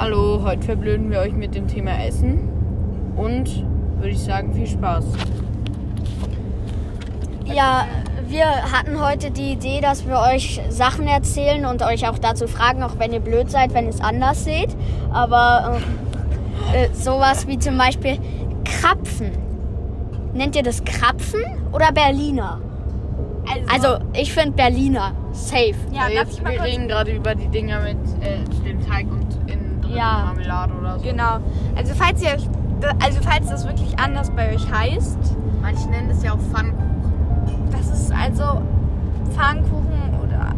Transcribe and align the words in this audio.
Hallo, 0.00 0.42
heute 0.44 0.64
verblöden 0.64 1.10
wir 1.10 1.18
euch 1.18 1.32
mit 1.32 1.56
dem 1.56 1.66
Thema 1.66 2.04
Essen 2.04 2.48
und 3.16 3.64
würde 3.96 4.10
ich 4.10 4.20
sagen, 4.20 4.54
viel 4.54 4.68
Spaß. 4.68 5.04
Ja, 7.46 7.84
wir 8.28 8.46
hatten 8.46 9.04
heute 9.04 9.32
die 9.32 9.54
Idee, 9.54 9.80
dass 9.80 10.06
wir 10.06 10.20
euch 10.20 10.60
Sachen 10.68 11.08
erzählen 11.08 11.66
und 11.66 11.82
euch 11.82 12.08
auch 12.08 12.16
dazu 12.16 12.46
fragen, 12.46 12.84
auch 12.84 13.00
wenn 13.00 13.12
ihr 13.12 13.18
blöd 13.18 13.50
seid, 13.50 13.74
wenn 13.74 13.86
ihr 13.86 13.90
es 13.90 14.00
anders 14.00 14.44
seht. 14.44 14.68
Aber 15.10 15.80
äh, 16.72 16.84
äh, 16.84 16.94
sowas 16.94 17.48
wie 17.48 17.58
zum 17.58 17.76
Beispiel 17.76 18.18
Krapfen. 18.64 19.32
Nennt 20.32 20.54
ihr 20.54 20.62
das 20.62 20.84
Krapfen 20.84 21.42
oder 21.72 21.90
Berliner? 21.90 22.60
Also 23.72 23.98
ich 24.14 24.32
finde 24.32 24.52
Berliner 24.52 25.12
safe. 25.32 25.74
Ja, 25.90 26.02
darf 26.02 26.12
jetzt, 26.12 26.44
wir 26.44 26.62
reden 26.62 26.86
gerade 26.86 27.10
über 27.10 27.34
die 27.34 27.48
Dinger 27.48 27.80
mit 27.80 27.96
äh, 28.20 28.44
dem 28.64 28.86
Teig 28.86 29.10
und 29.10 29.27
drin 29.88 29.96
Ja. 29.98 30.22
Marmelade 30.26 30.72
oder 30.74 30.98
so. 30.98 31.04
Genau. 31.04 31.38
Also 31.76 31.94
falls 31.94 32.22
ihr 32.22 32.36
also 33.00 33.18
falls 33.22 33.48
das 33.48 33.66
wirklich 33.66 33.98
anders 33.98 34.30
bei 34.30 34.54
euch 34.54 34.70
heißt, 34.70 35.18
Manche 35.60 35.88
nennen 35.90 36.10
es 36.10 36.22
ja 36.22 36.32
auch 36.34 36.38
Pfannkuchen. 36.38 37.68
das 37.72 37.88
ist 37.90 38.12
also 38.12 38.62
Pfannkuchen 39.34 40.14
oder 40.22 40.54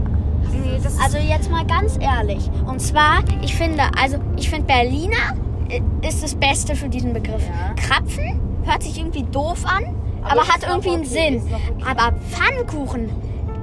nee, 0.52 0.78
das 0.82 0.92
ist 0.94 1.00
Also 1.02 1.16
jetzt 1.18 1.50
mal 1.50 1.64
ganz 1.66 1.96
ehrlich. 2.00 2.50
Und 2.66 2.80
zwar, 2.80 3.20
ich 3.42 3.54
finde, 3.56 3.84
also 3.98 4.18
ich 4.36 4.50
finde 4.50 4.66
Berliner 4.66 5.34
äh, 5.70 5.80
ist 6.06 6.22
das 6.22 6.34
Beste 6.34 6.74
für 6.76 6.88
diesen 6.88 7.12
Begriff. 7.12 7.42
Ja. 7.48 7.72
Krapfen 7.74 8.40
hört 8.64 8.82
sich 8.82 8.98
irgendwie 8.98 9.22
doof 9.24 9.64
an, 9.64 9.84
Aber 10.22 10.42
aber, 10.42 10.48
hat 10.48 10.62
irgendwie 10.68 10.90
einen 10.90 11.00
okay, 11.06 11.38
Sinn. 11.40 11.42
okay. 11.52 11.84
Aber 11.90 12.12
Pfannkuchen, 12.30 13.08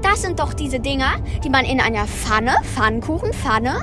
das 0.01 0.23
sind 0.23 0.39
doch 0.39 0.53
diese 0.53 0.79
Dinger, 0.79 1.11
die 1.43 1.49
man 1.49 1.63
in 1.65 1.79
einer 1.79 2.05
Pfanne, 2.07 2.55
Pfannkuchen, 2.63 3.33
Pfanne, 3.33 3.75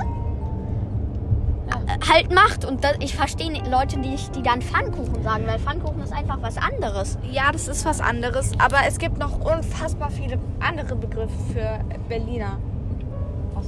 halt 2.09 2.33
macht. 2.33 2.65
Und 2.65 2.83
das, 2.83 2.93
ich 2.99 3.15
verstehe 3.15 3.51
nicht 3.51 3.67
Leute, 3.67 3.99
die, 3.99 4.15
die 4.35 4.43
dann 4.43 4.61
Pfannkuchen 4.61 5.23
sagen, 5.23 5.45
weil 5.47 5.59
Pfannkuchen 5.59 6.01
ist 6.01 6.13
einfach 6.13 6.37
was 6.41 6.57
anderes. 6.57 7.17
ja, 7.31 7.51
das 7.51 7.67
ist 7.67 7.85
was 7.85 8.01
anderes, 8.01 8.51
aber 8.59 8.79
es 8.87 8.97
gibt 8.97 9.17
noch 9.17 9.39
unfassbar 9.39 10.09
viele 10.09 10.39
andere 10.59 10.95
Begriffe 10.95 11.37
für 11.53 11.79
Berliner. 12.09 12.57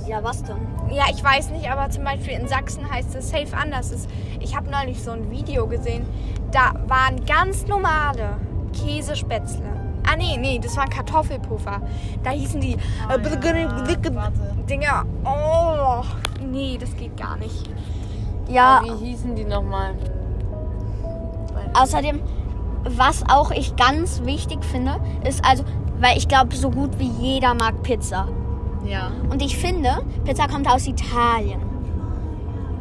Ja, 0.08 0.24
was 0.24 0.44
denn? 0.44 0.56
Ja, 0.90 1.06
ich 1.12 1.22
weiß 1.22 1.50
nicht, 1.50 1.70
aber 1.70 1.90
zum 1.90 2.04
Beispiel 2.04 2.34
in 2.34 2.48
Sachsen 2.48 2.90
heißt 2.90 3.16
es 3.16 3.30
safe 3.30 3.56
anders. 3.58 4.08
Ich 4.40 4.56
habe 4.56 4.70
neulich 4.70 5.02
so 5.02 5.12
ein 5.12 5.30
Video 5.32 5.68
gesehen, 5.68 6.06
da 6.52 6.74
waren 6.88 7.26
ganz 7.26 7.68
normale 7.68 8.38
Käsespätzle. 8.74 9.66
Ah 10.10 10.16
nee, 10.16 10.38
nee, 10.38 10.60
das 10.60 10.78
waren 10.78 10.90
Kartoffelpuffer. 10.90 11.82
Da 12.24 12.30
hießen 12.30 12.62
die 12.62 12.74
äh, 12.74 13.20
Dinger. 14.70 15.06
Oh, 15.26 16.04
nee, 16.42 16.78
das 16.80 16.96
geht 16.96 17.18
gar 17.18 17.36
nicht. 17.38 17.70
Ja, 18.50 18.82
Wie 18.84 19.08
hießen 19.08 19.36
die 19.36 19.44
nochmal? 19.44 19.94
Außerdem, 21.74 22.22
was 22.84 23.24
auch 23.30 23.52
ich 23.52 23.76
ganz 23.76 24.24
wichtig 24.24 24.64
finde, 24.64 24.96
ist 25.28 25.44
also, 25.46 25.64
weil 26.00 26.18
ich 26.18 26.28
glaube, 26.28 26.56
so 26.56 26.70
gut 26.70 26.98
wie 26.98 27.10
jeder 27.10 27.54
mag 27.54 27.84
Pizza. 27.84 28.28
Ja. 28.86 29.12
Und 29.30 29.42
ich 29.42 29.58
finde, 29.58 30.02
Pizza 30.24 30.48
kommt 30.48 30.70
aus 30.70 30.88
Italien. 30.88 31.62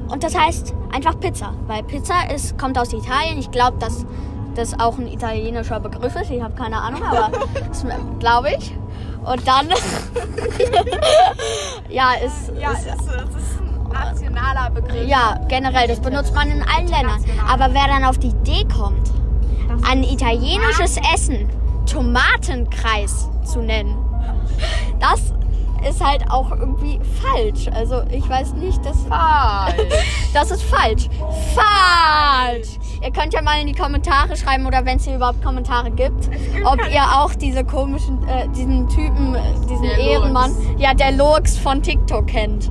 Und 0.09 0.23
das 0.23 0.39
heißt 0.39 0.73
einfach 0.93 1.19
Pizza, 1.19 1.53
weil 1.67 1.83
Pizza 1.83 2.31
ist, 2.33 2.57
kommt 2.59 2.79
aus 2.79 2.93
Italien. 2.93 3.39
Ich 3.39 3.51
glaube, 3.51 3.79
dass 3.79 4.07
das 4.55 4.79
auch 4.79 4.99
ein 4.99 5.09
italienischer 5.09 5.81
Begriff 5.81 6.15
ist. 6.17 6.31
Ich 6.31 6.41
habe 6.41 6.55
keine 6.55 6.81
Ahnung, 6.81 7.03
aber 7.03 7.31
glaube 8.21 8.51
ich. 8.57 8.75
Und 9.25 9.47
dann, 9.47 9.69
ja, 11.89 12.13
ist, 12.25 12.53
Ja, 12.61 12.71
ist 12.71 12.87
es 12.87 12.95
ist, 12.95 13.36
nationaler 14.05 14.71
Begriff. 14.71 15.07
ja, 15.09 15.39
generell, 15.49 15.89
das 15.89 16.01
benutzt 16.01 16.35
man 16.35 16.51
in 16.51 16.63
allen 16.63 16.89
Ländern. 16.89 17.25
Aber 17.49 17.73
wer 17.73 17.87
dann 17.87 18.05
auf 18.05 18.19
die 18.19 18.29
Idee 18.29 18.65
kommt, 18.77 19.11
ein 19.89 20.03
italienisches 20.03 20.97
Essen 21.15 21.49
Tomatenkreis 21.87 23.29
zu 23.45 23.61
nennen, 23.61 23.97
das 25.01 25.33
ist 25.89 26.05
halt 26.05 26.29
auch 26.31 26.51
irgendwie 26.51 26.99
falsch. 27.23 27.69
Also 27.73 28.03
ich 28.11 28.29
weiß 28.29 28.55
nicht, 28.55 28.85
das, 28.85 28.97
Falsch. 29.09 29.75
das 30.35 30.51
ist 30.51 30.63
falsch. 30.63 31.09
Falsch! 31.55 32.79
Ihr 33.03 33.13
könnt 33.13 33.35
ja 33.35 33.43
mal 33.43 33.61
in 33.61 33.67
die 33.67 33.75
Kommentare 33.75 34.37
schreiben 34.37 34.67
oder 34.67 34.85
wenn 34.85 34.97
es 34.97 35.05
hier 35.05 35.17
überhaupt 35.17 35.43
Kommentare 35.45 35.91
gibt, 35.91 36.29
ob 36.65 36.79
ihr 36.91 37.03
auch 37.03 37.35
diese 37.35 37.63
komischen, 37.65 38.27
äh, 38.27 38.49
diesen 38.49 38.89
Typen, 38.89 39.35
äh, 39.35 39.41
diesen 39.69 39.83
Der 39.83 39.99
Ehrenmann, 39.99 40.51
Lurks. 40.53 40.81
ja, 40.83 40.95
der 40.95 41.13
Lurks 41.13 41.57
von 41.59 41.83
TikTok 41.83 42.27
kennt. 42.27 42.71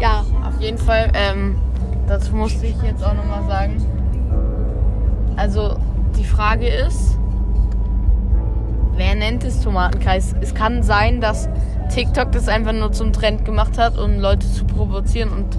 Ja. 0.00 0.24
Auf 0.46 0.60
jeden 0.60 0.78
Fall, 0.78 1.10
ähm, 1.14 1.56
das 2.06 2.30
musste 2.30 2.66
ich 2.66 2.80
jetzt 2.82 3.04
auch 3.04 3.14
nochmal 3.14 3.44
sagen. 3.46 3.76
Also, 5.36 5.76
die 6.16 6.24
Frage 6.24 6.68
ist, 6.68 7.16
wer 8.96 9.14
nennt 9.14 9.44
es 9.44 9.60
Tomatenkreis? 9.62 10.34
Es 10.40 10.54
kann 10.54 10.82
sein, 10.82 11.20
dass 11.20 11.48
TikTok 11.90 12.32
das 12.32 12.48
einfach 12.48 12.72
nur 12.72 12.92
zum 12.92 13.12
Trend 13.12 13.44
gemacht 13.44 13.78
hat, 13.78 13.98
um 13.98 14.18
Leute 14.18 14.50
zu 14.50 14.64
provozieren 14.64 15.30
und 15.30 15.56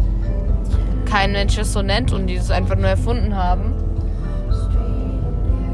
kein 1.10 1.32
Mensch 1.32 1.58
es 1.58 1.74
so 1.74 1.82
nennt 1.82 2.14
und 2.14 2.28
die 2.28 2.36
es 2.36 2.52
einfach 2.52 2.76
nur 2.76 2.90
erfunden 2.90 3.36
haben. 3.36 3.74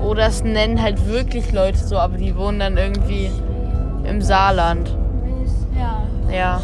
Oder 0.02 0.28
es 0.28 0.44
nennen 0.44 0.82
halt 0.82 1.08
wirklich 1.08 1.52
Leute 1.52 1.80
so, 1.80 1.97
aber 1.97 2.18
die 2.18 2.36
wohnen 2.38 2.59
dann 2.59 2.78
irgendwie 2.78 3.32
im 4.08 4.22
Saarland. 4.22 4.96
Ja. 5.76 6.03
Ja. 6.32 6.62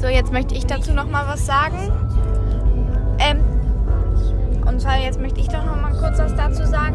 So, 0.00 0.06
jetzt 0.08 0.32
möchte 0.32 0.54
ich 0.54 0.66
dazu 0.66 0.92
noch 0.94 1.08
mal 1.08 1.26
was 1.26 1.44
sagen. 1.46 1.92
Ähm, 3.18 3.40
und 4.66 4.80
zwar 4.80 4.98
jetzt 4.98 5.20
möchte 5.20 5.40
ich 5.40 5.48
doch 5.48 5.64
noch 5.64 5.76
mal 5.80 5.92
kurz 5.92 6.18
was 6.18 6.34
dazu 6.34 6.64
sagen. 6.66 6.94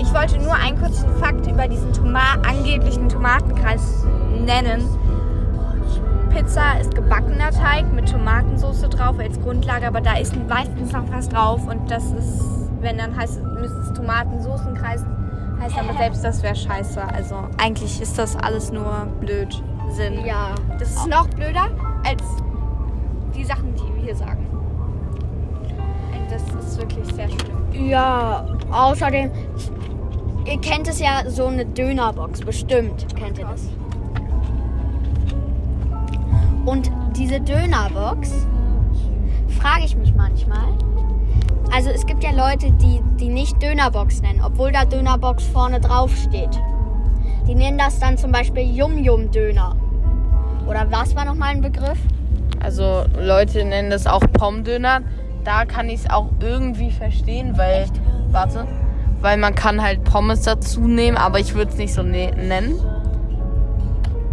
Ich 0.00 0.12
wollte 0.14 0.38
nur 0.38 0.54
einen 0.54 0.78
kurzen 0.80 1.08
Fakt 1.16 1.46
über 1.46 1.68
diesen 1.68 1.92
Toma 1.92 2.34
angeblichen 2.48 3.08
Tomatenkreis 3.08 4.04
nennen. 4.44 4.82
Pizza 6.30 6.78
ist 6.80 6.94
gebackener 6.94 7.50
Teig 7.50 7.90
mit 7.94 8.10
Tomatensauce 8.10 8.82
drauf 8.90 9.18
als 9.18 9.40
Grundlage, 9.40 9.86
aber 9.86 10.00
da 10.02 10.16
ist 10.18 10.34
meistens 10.48 10.92
noch 10.92 11.04
was 11.10 11.28
drauf 11.28 11.66
und 11.66 11.90
das 11.90 12.04
ist, 12.12 12.42
wenn 12.80 12.98
dann 12.98 13.16
heißt, 13.16 13.38
es- 13.38 13.60
müsste 13.60 13.78
es 13.78 13.92
Tomatensoßenkreis 13.94 15.02
heißt, 15.60 15.78
aber 15.78 15.96
selbst 15.96 16.22
das 16.24 16.42
wäre 16.42 16.54
scheiße. 16.54 17.00
Also 17.14 17.36
eigentlich 17.62 18.00
ist 18.02 18.18
das 18.18 18.36
alles 18.36 18.70
nur 18.70 19.06
Blödsinn. 19.20 20.24
Ja. 20.26 20.50
Das 20.78 20.90
ist 20.90 21.06
noch 21.06 21.26
blöder 21.28 21.68
als 22.06 22.22
die 23.34 23.44
Sachen, 23.44 23.74
die 23.74 23.94
wir 23.94 24.02
hier 24.04 24.16
sagen. 24.16 24.46
Das 26.30 26.42
ist 26.64 26.78
wirklich 26.78 27.06
sehr 27.14 27.28
schlimm. 27.28 27.88
Ja, 27.88 28.46
außerdem, 28.70 29.30
ihr 30.44 30.60
kennt 30.60 30.88
es 30.88 31.00
ja, 31.00 31.22
so 31.28 31.46
eine 31.46 31.64
Dönerbox, 31.64 32.40
bestimmt 32.40 33.06
kennt 33.16 33.38
ihr 33.38 33.46
das. 33.46 33.68
Und 36.64 36.90
diese 37.16 37.40
Dönerbox, 37.40 38.46
frage 39.60 39.84
ich 39.84 39.96
mich 39.96 40.14
manchmal, 40.14 40.66
also 41.72 41.90
es 41.90 42.06
gibt 42.06 42.24
ja 42.24 42.30
Leute, 42.30 42.70
die 42.72 43.00
die 43.18 43.28
nicht 43.28 43.60
Dönerbox 43.62 44.22
nennen, 44.22 44.40
obwohl 44.44 44.72
da 44.72 44.84
Dönerbox 44.84 45.44
vorne 45.44 45.80
drauf 45.80 46.14
steht. 46.16 46.60
Die 47.46 47.54
nennen 47.54 47.78
das 47.78 47.98
dann 47.98 48.18
zum 48.18 48.32
Beispiel 48.32 48.62
Yum-Yum-Döner. 48.62 49.76
Oder 50.66 50.86
was 50.90 51.14
war 51.14 51.24
nochmal 51.24 51.50
ein 51.50 51.60
Begriff? 51.60 51.98
Also 52.62 53.04
Leute 53.20 53.64
nennen 53.64 53.90
das 53.90 54.06
auch 54.06 54.22
Pommdöner. 54.32 55.00
Da 55.44 55.64
kann 55.64 55.88
ich 55.88 56.00
es 56.00 56.10
auch 56.10 56.28
irgendwie 56.40 56.90
verstehen, 56.90 57.56
weil 57.56 57.86
warte, 58.32 58.66
weil 59.20 59.36
man 59.36 59.54
kann 59.54 59.80
halt 59.80 60.02
Pommes 60.04 60.42
dazu 60.42 60.80
nehmen, 60.80 61.16
aber 61.16 61.38
ich 61.38 61.54
würde 61.54 61.70
es 61.70 61.78
nicht 61.78 61.94
so 61.94 62.02
ne 62.02 62.32
nennen. 62.32 62.80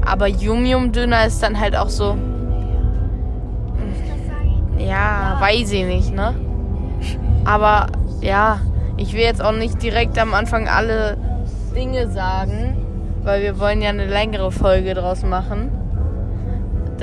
Aber 0.06 0.28
Yum 0.28 0.66
Yum 0.66 0.92
Döner 0.92 1.26
ist 1.28 1.42
dann 1.44 1.60
halt 1.60 1.76
auch 1.76 1.90
so. 1.90 2.18
Ja, 4.78 5.38
weiß 5.40 5.72
ich 5.72 5.86
nicht, 5.86 6.14
ne? 6.14 6.34
Aber 7.46 7.88
ja, 8.22 8.60
ich 8.98 9.14
will 9.14 9.22
jetzt 9.22 9.44
auch 9.44 9.54
nicht 9.54 9.82
direkt 9.82 10.18
am 10.18 10.34
Anfang 10.34 10.68
alle 10.68 11.18
Dinge 11.76 12.10
sagen, 12.10 12.76
weil 13.24 13.44
wir 13.44 13.60
wollen 13.60 13.82
ja 13.82 13.90
eine 13.90 14.08
längere 14.08 14.52
Folge 14.52 14.94
draus 14.94 15.24
machen. 15.24 15.83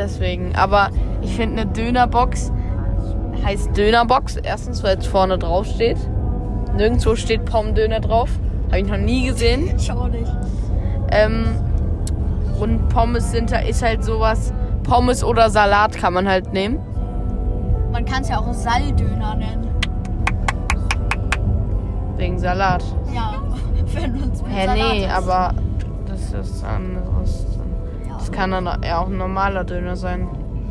Deswegen, 0.00 0.55
aber 0.56 0.88
ich 1.20 1.37
finde 1.37 1.62
eine 1.62 1.70
Dönerbox 1.70 2.50
heißt 3.44 3.76
Dönerbox. 3.76 4.37
Erstens, 4.37 4.82
weil 4.82 4.99
es 4.99 5.06
vorne 5.06 5.38
drauf 5.38 5.67
steht. 5.67 5.99
Nirgendwo 6.76 7.17
steht 7.17 7.44
Pommdöner 7.44 8.00
drauf. 8.00 8.31
Habe 8.69 8.81
ich 8.81 8.87
noch 8.87 8.99
nie 8.99 9.26
gesehen. 9.26 9.75
Ich 9.76 9.91
auch 9.91 10.08
nicht. 10.08 10.31
Ähm, 11.11 11.47
und 12.61 12.88
Pommes 12.88 13.32
sind, 13.32 13.50
ist 13.52 13.82
halt 13.82 14.05
sowas. 14.05 14.52
Pommes 14.85 15.25
oder 15.25 15.50
Salat 15.50 15.97
kann 15.97 16.12
man 16.12 16.29
halt 16.29 16.52
nehmen. 16.52 16.79
Man 17.93 18.05
kann 18.05 18.23
es 18.23 18.29
ja 18.29 18.38
auch 18.38 18.52
Saldöner 18.52 19.35
nennen. 19.35 19.69
Wegen 22.17 22.38
Salat. 22.38 22.85
Ja, 23.12 23.35
wenn 23.94 24.23
uns 24.23 24.43
mit 24.43 24.52
Hä, 24.52 24.67
Salat 24.67 24.93
nee, 24.93 25.05
ist. 25.05 25.11
aber 25.11 25.55
das 26.06 26.32
ist 26.32 26.64
anderes. 26.64 27.10
Kann 28.32 28.50
dann 28.53 28.67
ja 28.85 28.99
auch 29.00 29.06
ein 29.09 29.17
normaler 29.19 29.65
Döner 29.65 29.97
sein. 29.97 30.29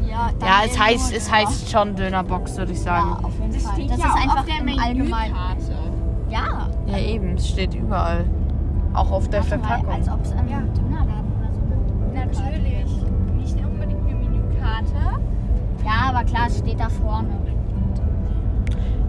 Ja, 0.08 0.30
Ja, 0.42 0.62
es 0.66 0.80
heißt, 0.80 1.14
es 1.14 1.32
heißt 1.32 1.70
schon 1.70 1.96
Dönerbox, 1.96 2.58
würde 2.58 2.72
ich 2.72 2.80
Ja, 2.80 2.84
sagen. 2.86 3.26
auf 3.26 3.34
jeden 3.40 3.54
Das 3.54 3.64
Fall. 3.64 3.88
Das 3.88 3.98
ja 4.00 4.06
ist 4.06 4.12
auch 4.12 4.16
einfach 4.22 4.40
auf 4.40 4.46
der 4.46 4.56
im 4.60 4.80
Allgemeinen. 4.80 5.34
Menükarte. 5.34 5.74
Ja. 6.30 6.68
Ja, 6.88 6.98
eben, 6.98 7.36
es 7.36 7.48
steht 7.50 7.74
überall. 7.76 8.26
Auch 8.94 9.12
auf 9.12 9.30
der 9.30 9.42
Warte 9.44 9.58
mal, 9.58 9.68
Verpackung. 9.68 9.94
Als 9.94 10.10
ob 10.10 10.22
es 10.24 10.32
ein 10.32 10.48
Ja. 10.50 10.60
Dönerladen 10.60 11.32
oder 11.38 12.34
so 12.34 12.42
Natürlich. 12.42 13.04
Nicht 13.36 13.56
unbedingt 13.66 14.08
eine 14.08 14.16
Menükarte. 14.16 15.20
Ja, 15.86 16.10
aber 16.10 16.24
klar, 16.24 16.48
es 16.48 16.58
steht 16.60 16.80
da 16.80 16.90
vorne. 16.90 17.30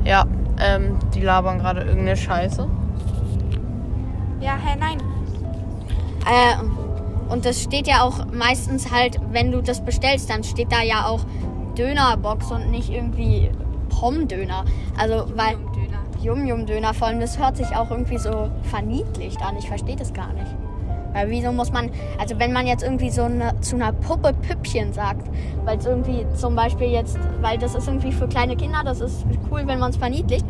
Ja, 0.05 0.25
ähm, 0.59 0.97
die 1.15 1.21
labern 1.21 1.59
gerade 1.59 1.81
irgendeine 1.83 2.17
Scheiße. 2.17 2.67
Ja, 4.41 4.53
hä, 4.63 4.77
nein. 4.79 4.99
Äh, 6.27 6.90
und 7.31 7.45
das 7.45 7.63
steht 7.63 7.87
ja 7.87 8.03
auch 8.03 8.27
meistens 8.33 8.91
halt, 8.91 9.19
wenn 9.31 9.53
du 9.53 9.63
das 9.63 9.85
bestellst, 9.85 10.31
dann 10.31 10.45
steht 10.45 10.73
da 10.73 10.83
ja 10.83 11.07
auch 11.07 11.21
Dönerbox 11.79 12.51
und 12.51 12.71
nicht 12.71 12.91
irgendwie 12.91 13.51
Pommdöner. 13.89 14.65
Also, 14.99 15.27
weil 15.37 15.57
Döner. 15.75 16.01
Yum-Yum-Döner 16.23 16.93
vor 16.93 17.09
allem, 17.09 17.21
das 17.21 17.39
hört 17.39 17.57
sich 17.57 17.75
auch 17.75 17.91
irgendwie 17.91 18.19
so 18.19 18.51
verniedlicht 18.65 19.41
an. 19.43 19.57
Ich 19.57 19.69
verstehe 19.69 19.97
das 19.97 20.13
gar 20.13 20.33
nicht. 20.35 20.55
Weil 21.13 21.31
wieso 21.31 21.51
muss 21.51 21.73
man, 21.73 21.91
also 22.19 22.39
wenn 22.39 22.53
man 22.53 22.67
jetzt 22.67 22.83
irgendwie 22.83 23.11
so 23.11 23.23
eine, 23.23 23.59
zu 23.61 23.77
einer 23.77 23.93
Puppe 23.93 24.33
Püppchen 24.33 24.93
sagt, 24.93 25.29
weil 25.65 25.79
es 25.79 25.87
irgendwie 25.87 26.25
zum 26.35 26.55
Beispiel 26.55 26.89
jetzt, 26.89 27.19
weil 27.41 27.59
das 27.59 27.75
ist 27.75 27.89
irgendwie 27.89 28.13
für 28.13 28.29
kleine 28.29 28.57
Kinder, 28.57 28.83
das 28.85 29.01
ist 29.01 29.25
cool, 29.51 29.63
wenn 29.67 29.79
man 29.79 29.91
es 29.91 29.97
verniedlicht. 29.97 30.45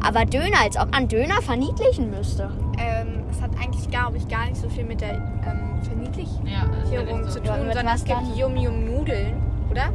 Aber 0.00 0.24
Döner, 0.24 0.60
als 0.62 0.76
ob 0.76 0.92
man 0.92 1.08
Döner 1.08 1.42
verniedlichen 1.42 2.10
müsste. 2.10 2.50
Ähm, 2.78 3.24
es 3.30 3.40
hat 3.40 3.50
eigentlich, 3.60 3.88
glaube 3.90 4.18
ich, 4.18 4.28
gar 4.28 4.46
nicht 4.46 4.56
so 4.56 4.68
viel 4.68 4.84
mit 4.84 5.00
der 5.00 5.14
ähm, 5.14 5.75
Verniedlichung 5.86 6.44
zu 7.28 7.40
tun, 7.40 7.46
Ja, 7.46 7.56
mit 7.56 7.74
sondern 7.74 7.94
es 7.94 8.04
gibt? 8.04 8.36
Yum-Yum-Nudeln, 8.36 9.34
oder? 9.70 9.90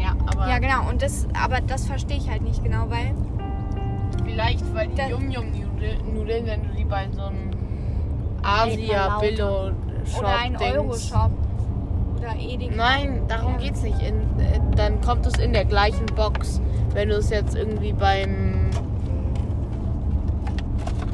Ja, 0.00 0.12
aber 0.26 0.48
Ja, 0.48 0.58
genau. 0.58 0.88
Und 0.88 1.02
das, 1.02 1.26
aber 1.40 1.60
das 1.60 1.86
verstehe 1.86 2.18
ich 2.18 2.30
halt 2.30 2.42
nicht 2.42 2.62
genau, 2.62 2.84
weil 2.88 3.14
vielleicht, 4.24 4.62
weil 4.74 4.88
die 4.88 5.00
Yum-Yum-Nudeln, 5.02 6.46
wenn 6.46 6.62
du 6.62 6.68
die 6.76 6.84
bei 6.84 7.06
so 7.12 7.22
einem 7.22 7.50
Red 7.50 8.42
mal 8.42 8.62
Asia 8.68 9.06
lauter. 9.06 9.20
Billo 9.26 9.70
Shop 10.04 10.18
oder 10.20 10.38
ein. 10.38 10.56
Euro-Shop 10.56 11.30
oder 12.18 12.34
Edeka. 12.38 12.74
Nein, 12.76 13.22
darum 13.28 13.52
Ja. 13.54 13.58
geht's 13.58 13.82
nicht. 13.82 14.00
In, 14.00 14.14
äh, 14.40 14.60
dann 14.76 15.00
kommt 15.00 15.26
es 15.26 15.34
in 15.38 15.52
der 15.52 15.64
gleichen 15.64 16.06
Box. 16.06 16.60
Wenn 16.94 17.08
du 17.10 17.16
es 17.16 17.30
jetzt 17.30 17.54
irgendwie 17.56 17.92
beim 17.92 18.70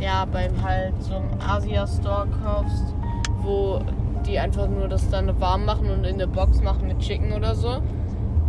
ja, 0.01 0.27
beim 0.27 0.63
halt 0.63 0.93
so 1.03 1.15
einem 1.15 1.31
Asia 1.47 1.87
Store 1.87 2.27
kaufst, 2.45 2.94
wo 3.45 3.81
die 4.27 4.39
einfach 4.39 4.69
nur 4.69 4.89
das 4.89 5.09
dann 5.11 5.39
warm 5.41 5.65
machen 5.65 5.91
und 5.91 6.05
in 6.05 6.15
eine 6.15 6.27
Box 6.27 6.63
machen 6.63 6.89
mit 6.89 6.99
Chicken 6.99 7.33
oder 7.33 7.55
so, 7.55 7.79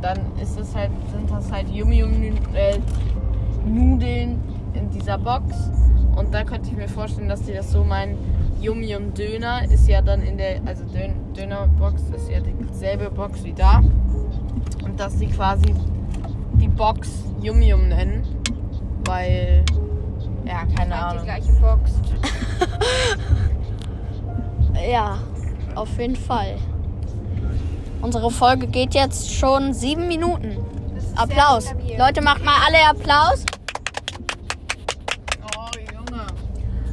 dann 0.01 0.19
ist 0.41 0.59
es 0.59 0.73
halt, 0.75 0.91
sind 1.11 1.29
das 1.29 1.51
halt 1.51 1.69
Yum 1.69 1.91
Yum 1.91 2.13
äh, 2.53 2.77
Nudeln 3.65 4.41
in 4.73 4.89
dieser 4.89 5.17
Box. 5.17 5.69
Und 6.15 6.33
da 6.33 6.43
könnte 6.43 6.69
ich 6.69 6.77
mir 6.77 6.87
vorstellen, 6.87 7.27
dass 7.27 7.41
die 7.43 7.53
das 7.53 7.71
so 7.71 7.83
meinen. 7.83 8.17
Yum 8.61 8.81
Yum 8.81 9.13
Döner 9.13 9.69
ist 9.69 9.87
ja 9.87 10.01
dann 10.01 10.21
in 10.21 10.37
der, 10.37 10.61
also 10.65 10.85
Dön 10.85 11.13
Dönerbox 11.35 12.03
ist 12.15 12.29
ja 12.29 12.39
dieselbe 12.39 13.11
Box 13.11 13.43
wie 13.43 13.53
da. 13.53 13.83
Und 14.83 14.99
dass 14.99 15.19
sie 15.19 15.27
quasi 15.27 15.75
die 16.53 16.69
Box 16.69 17.25
Yum 17.41 17.61
Yum 17.61 17.89
nennen. 17.89 18.23
Weil, 19.05 19.63
ja, 20.45 20.63
keine 20.75 20.77
Halt 20.77 20.87
die 20.89 21.17
Ahnung. 21.17 21.23
gleiche 21.25 21.51
Box. 21.61 21.91
Ja, 24.89 25.19
auf 25.75 25.97
jeden 25.97 26.15
Fall. 26.15 26.57
Unsere 28.01 28.29
Folge 28.29 28.67
geht 28.67 28.93
jetzt 28.93 29.33
schon 29.33 29.73
sieben 29.73 30.07
Minuten. 30.07 30.57
Applaus. 31.15 31.73
Leute, 31.97 32.21
macht 32.21 32.43
mal 32.43 32.55
alle 32.65 32.85
Applaus. 32.87 33.45
Oh, 35.57 35.69
Junge. 35.93 36.25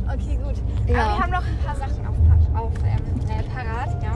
Okay, 0.07 0.39
gut. 0.43 0.55
Ja. 0.89 1.05
Aber 1.05 1.17
wir 1.17 1.23
haben 1.23 1.33
noch 1.33 1.47
ein 1.47 1.59
paar 1.65 1.77
Sachen 1.77 2.07
auf, 2.07 2.63
auf 2.63 2.73
ähm, 2.85 3.21
äh, 3.29 3.43
parat, 3.43 4.03
ja. 4.03 4.13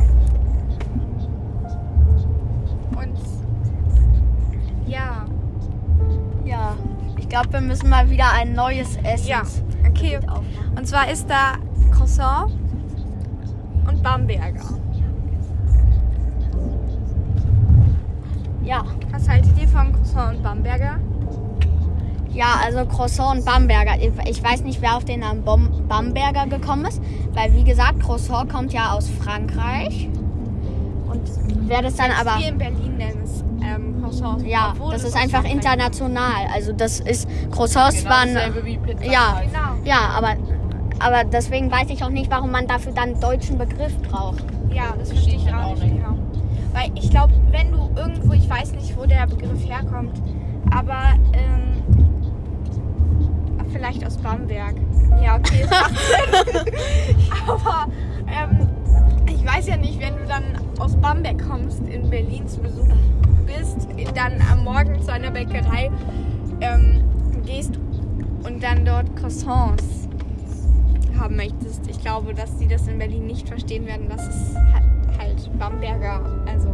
Und 3.00 3.18
ja, 4.86 5.26
Ja, 6.44 6.76
ich 7.18 7.28
glaube, 7.28 7.52
wir 7.52 7.60
müssen 7.60 7.90
mal 7.90 8.08
wieder 8.08 8.30
ein 8.32 8.52
neues 8.54 8.96
Essen 9.02 9.26
ja, 9.26 9.42
okay. 9.88 10.20
Und 10.76 10.86
zwar 10.86 11.10
ist 11.10 11.28
da 11.28 11.54
Croissant 11.90 12.52
und 13.88 14.03
Bamberger. 14.03 14.62
Ja, 18.65 18.85
Was 19.12 19.29
haltet 19.29 19.59
ihr 19.61 19.69
von 19.69 19.93
Croissant 19.93 20.37
und 20.37 20.43
Bamberger? 20.43 20.99
ja, 22.37 22.61
also 22.65 22.85
Croissant 22.85 23.38
und 23.38 23.44
Bamberger. 23.44 23.94
Ich, 24.29 24.43
weiß 24.43 24.62
nicht, 24.62 24.83
wer 24.83 24.97
auf 24.97 25.05
den 25.05 25.21
Namen 25.21 25.43
Bamberger 25.88 26.47
gekommen 26.47 26.85
ist, 26.85 27.00
weil 27.33 27.55
wie 27.55 27.65
gesagt, 27.65 28.00
Croissant 28.00 28.50
kommt 28.53 28.73
ja 28.73 28.93
aus 28.93 29.09
Frankreich. 29.09 30.09
Und 31.09 31.23
wer 31.67 31.83
das 31.83 31.97
dann 31.97 32.11
aber... 32.11 32.38
Wir 32.38 32.49
in 32.49 32.59
Berlin 32.59 32.97
nennen 32.99 33.23
es 33.25 33.43
ähm, 33.62 34.03
Croissant. 34.03 34.47
Ja, 34.47 34.73
obwohl 34.75 34.93
das 34.93 35.05
ist 35.05 35.17
einfach 35.17 35.44
international. 35.44 36.47
Also 36.53 36.73
das 36.73 37.00
ist 37.00 37.27
Croissants 37.50 38.03
Genau 38.03 38.11
waren 38.11 38.37
wie 38.65 38.77
Pizza. 38.77 39.05
ja. 39.05 39.41
Genau. 39.47 39.61
ja, 39.85 40.11
aber 40.17 40.35
aber 40.98 41.25
deswegen 41.25 41.70
weiß 41.70 41.90
ich 41.90 42.02
auch 42.02 42.10
nicht, 42.10 42.31
warum 42.31 42.50
man 42.50 42.66
dafür 42.66 42.93
dann 42.93 43.10
einen 43.10 43.20
deutschen 43.20 43.58
Begriff 43.58 43.96
braucht. 44.02 44.44
Ja, 44.72 44.94
das 44.98 45.10
verstehe 45.10 45.37
ich 45.37 45.54
auch 45.54 45.75
nicht 45.75 45.96
genau. 45.96 46.16
Weil 46.72 46.90
ich 46.94 47.10
glaube, 47.10 47.32
wenn 47.50 47.72
du 47.72 47.90
irgendwo, 47.96 48.32
ich 48.32 48.48
weiß 48.48 48.72
nicht, 48.72 48.96
wo 48.96 49.06
der 49.06 49.26
Begriff 49.26 49.66
herkommt, 49.66 50.20
aber 50.70 51.14
ähm, 51.32 51.82
vielleicht 53.72 54.06
aus 54.06 54.16
Bamberg. 54.19 54.75
Ja, 55.22 55.37
okay, 55.37 55.66
aber 57.46 57.88
ähm, 58.26 58.69
ich 59.26 59.44
weiß 59.44 59.69
ja 59.69 59.76
nicht, 59.76 60.00
wenn 60.00 60.16
du 60.16 60.26
dann 60.26 60.44
aus 60.78 60.96
Bamberg 60.96 61.46
kommst, 61.49 61.81
in 61.81 62.08
Berlin 62.10 62.46
zu 62.46 62.60
Besuch 62.60 62.87
bist, 63.46 63.88
dann 64.14 64.32
am 64.50 64.64
Morgen 64.64 65.00
zu 65.02 65.12
einer 65.12 65.31
Bäckerei 65.31 65.90
ähm, 66.60 67.02
gehst 67.44 67.78
und 68.44 68.62
dann 68.62 68.84
dort 68.84 69.14
Croissants 69.16 70.06
haben 71.18 71.36
möchtest. 71.36 71.86
Ich 71.88 72.00
glaube, 72.00 72.34
dass 72.34 72.56
die 72.56 72.68
das 72.68 72.86
in 72.88 72.98
Berlin 72.98 73.26
nicht 73.26 73.48
verstehen 73.48 73.86
werden, 73.86 74.08
dass 74.08 74.26
es 74.26 74.54
ha- 74.56 75.18
halt 75.18 75.58
Bamberger, 75.58 76.20
also 76.50 76.68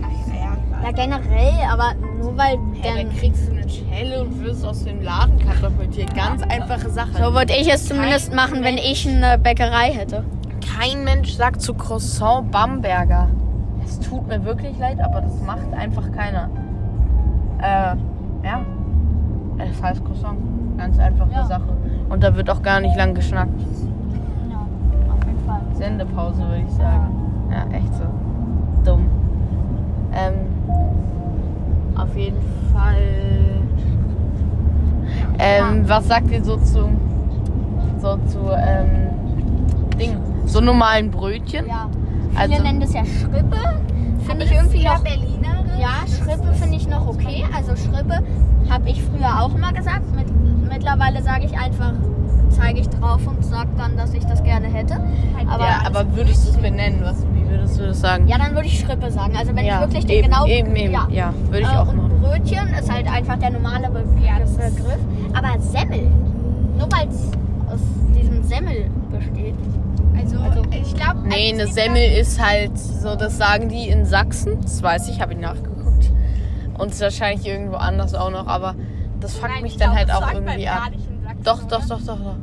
naja, 0.00 0.56
Ja, 0.82 0.90
generell, 0.92 1.52
aber 1.70 1.94
nur 2.20 2.36
weil 2.36 2.58
Hey, 2.80 3.04
dann 3.04 3.16
kriegst 3.16 3.46
du 3.48 3.52
eine 3.52 3.68
Schelle 3.68 4.22
und 4.22 4.42
wirst 4.42 4.64
aus 4.64 4.84
dem 4.84 5.00
Laden 5.02 5.38
kartoffeltiert. 5.38 6.14
Ganz 6.14 6.42
einfache 6.42 6.90
Sache. 6.90 7.12
so 7.12 7.32
würde 7.34 7.52
ich 7.54 7.72
es 7.72 7.86
zumindest 7.86 8.28
Kein 8.28 8.36
machen, 8.36 8.54
wenn 8.64 8.74
Mensch. 8.76 8.90
ich 9.06 9.08
eine 9.08 9.38
Bäckerei 9.38 9.92
hätte. 9.92 10.24
Kein 10.78 11.04
Mensch 11.04 11.32
sagt 11.34 11.60
zu 11.62 11.74
Croissant 11.74 12.50
Bamberger. 12.50 13.28
Es 13.84 14.00
tut 14.00 14.26
mir 14.28 14.44
wirklich 14.44 14.78
leid, 14.78 14.98
aber 15.00 15.20
das 15.20 15.40
macht 15.42 15.72
einfach 15.76 16.10
keiner. 16.12 16.48
Äh, 17.60 17.96
ja. 18.46 18.60
Es 19.58 19.82
heißt 19.82 20.04
Croissant. 20.04 20.38
Ganz 20.78 20.98
einfache 20.98 21.30
Ja. 21.32 21.46
Sache. 21.46 21.68
Und 22.08 22.22
da 22.22 22.34
wird 22.36 22.48
auch 22.50 22.62
gar 22.62 22.80
nicht 22.80 22.96
lang 22.96 23.14
geschnackt. 23.14 23.52
Sendepause, 25.82 26.38
würde 26.38 26.62
ich 26.64 26.72
sagen. 26.74 27.10
Ja, 27.50 27.76
echt 27.76 27.92
so. 27.94 28.04
Dumm. 28.84 29.06
Ähm, 30.14 30.34
auf 31.98 32.16
jeden 32.16 32.38
Fall. 32.72 32.98
Ähm, 35.40 35.82
was 35.88 36.06
sagt 36.06 36.30
ihr 36.30 36.44
so 36.44 36.56
zu, 36.58 36.88
so 38.00 38.16
zu, 38.28 38.38
ähm, 38.56 39.08
Ding, 39.98 40.16
so 40.46 40.60
normalen 40.60 41.10
Brötchen? 41.10 41.66
Ja. 41.66 41.88
Viele 42.30 42.40
Also- 42.54 42.62
nennen 42.62 42.78
das 42.80 42.92
ja 42.94 43.04
Schrippe. 43.04 43.56
Finde 44.24 44.44
ich 44.44 44.52
irgendwie 44.52 44.84
noch. 44.84 45.02
Ja, 45.80 46.06
Schrippe 46.06 46.52
finde 46.54 46.76
ich 46.76 46.86
noch 46.88 47.08
okay. 47.08 47.44
Also 47.56 47.74
Schrippe 47.74 48.22
habe 48.70 48.88
ich 48.88 49.02
früher 49.02 49.42
auch 49.42 49.52
immer 49.52 49.72
gesagt. 49.72 50.14
Mit, 50.14 50.28
mittlerweile 50.70 51.20
sage 51.24 51.46
ich 51.46 51.58
einfach, 51.58 51.94
zeige 52.52 52.80
ich 52.80 52.88
drauf 52.88 53.20
und 53.26 53.44
sage 53.44 53.68
dann, 53.76 53.96
dass 53.96 54.14
ich 54.14 54.24
das 54.24 54.42
gerne 54.44 54.68
hätte. 54.68 54.94
Aber, 55.48 55.64
ja, 55.64 55.80
aber 55.84 56.16
würdest 56.16 56.46
du 56.46 56.50
es 56.50 56.56
benennen? 56.56 57.00
Was, 57.02 57.24
wie 57.34 57.48
würdest 57.50 57.78
du 57.78 57.86
das 57.86 58.00
sagen? 58.00 58.28
ja, 58.28 58.38
dann 58.38 58.54
würde 58.54 58.66
ich 58.66 58.78
Schrippe 58.80 59.10
sagen. 59.10 59.36
Also 59.36 59.54
wenn 59.54 59.64
Ja, 59.64 59.76
ich 59.76 59.80
wirklich 59.88 60.06
den 60.06 60.16
eben, 60.18 60.28
genau 60.30 60.46
eben, 60.46 60.76
eben. 60.76 60.92
Ja, 61.12 61.34
würde 61.50 61.60
ich 61.60 61.66
Äh, 61.72 61.76
auch 61.76 61.88
und 61.88 61.96
machen. 61.96 62.20
Brötchen 62.20 62.68
ist 62.78 62.92
halt 62.92 63.06
einfach 63.10 63.38
der 63.38 63.50
normale 63.50 63.90
Be 63.90 64.02
Begriff. 64.02 64.98
Aber 65.34 65.60
Semmel, 65.60 66.06
nur 66.78 66.88
weil 66.92 67.08
es 67.08 67.30
aus 67.72 67.80
diesem 68.16 68.42
Semmel 68.44 68.90
besteht. 69.10 69.54
Also, 70.16 70.38
Also- 70.38 70.62
ich 70.70 70.94
glaube. 70.94 71.20
Nee, 71.28 71.52
eine 71.52 71.66
Semmel 71.66 72.02
ist 72.20 72.40
halt 72.44 72.78
so, 72.78 73.16
das 73.16 73.38
sagen 73.38 73.68
die 73.68 73.88
in 73.88 74.04
Sachsen. 74.06 74.60
Das 74.62 74.82
weiß 74.82 75.08
ich, 75.08 75.20
habe 75.20 75.32
ich 75.32 75.38
nachgeguckt. 75.40 76.10
Und 76.78 76.88
es 76.88 76.94
ist 76.96 77.00
wahrscheinlich 77.02 77.46
irgendwo 77.46 77.76
anders 77.76 78.14
auch 78.14 78.30
noch, 78.30 78.46
aber 78.46 78.74
das 79.20 79.34
fuckt 79.36 79.62
mich 79.62 79.76
dann 79.76 79.94
halt 79.94 80.12
auch 80.12 80.32
irgendwie 80.32 80.68
ab. 80.68 80.90
Doch, 81.44 81.62
doch, 81.64 81.86
doch, 81.86 82.00
doch, 82.00 82.18
doch. 82.18 82.36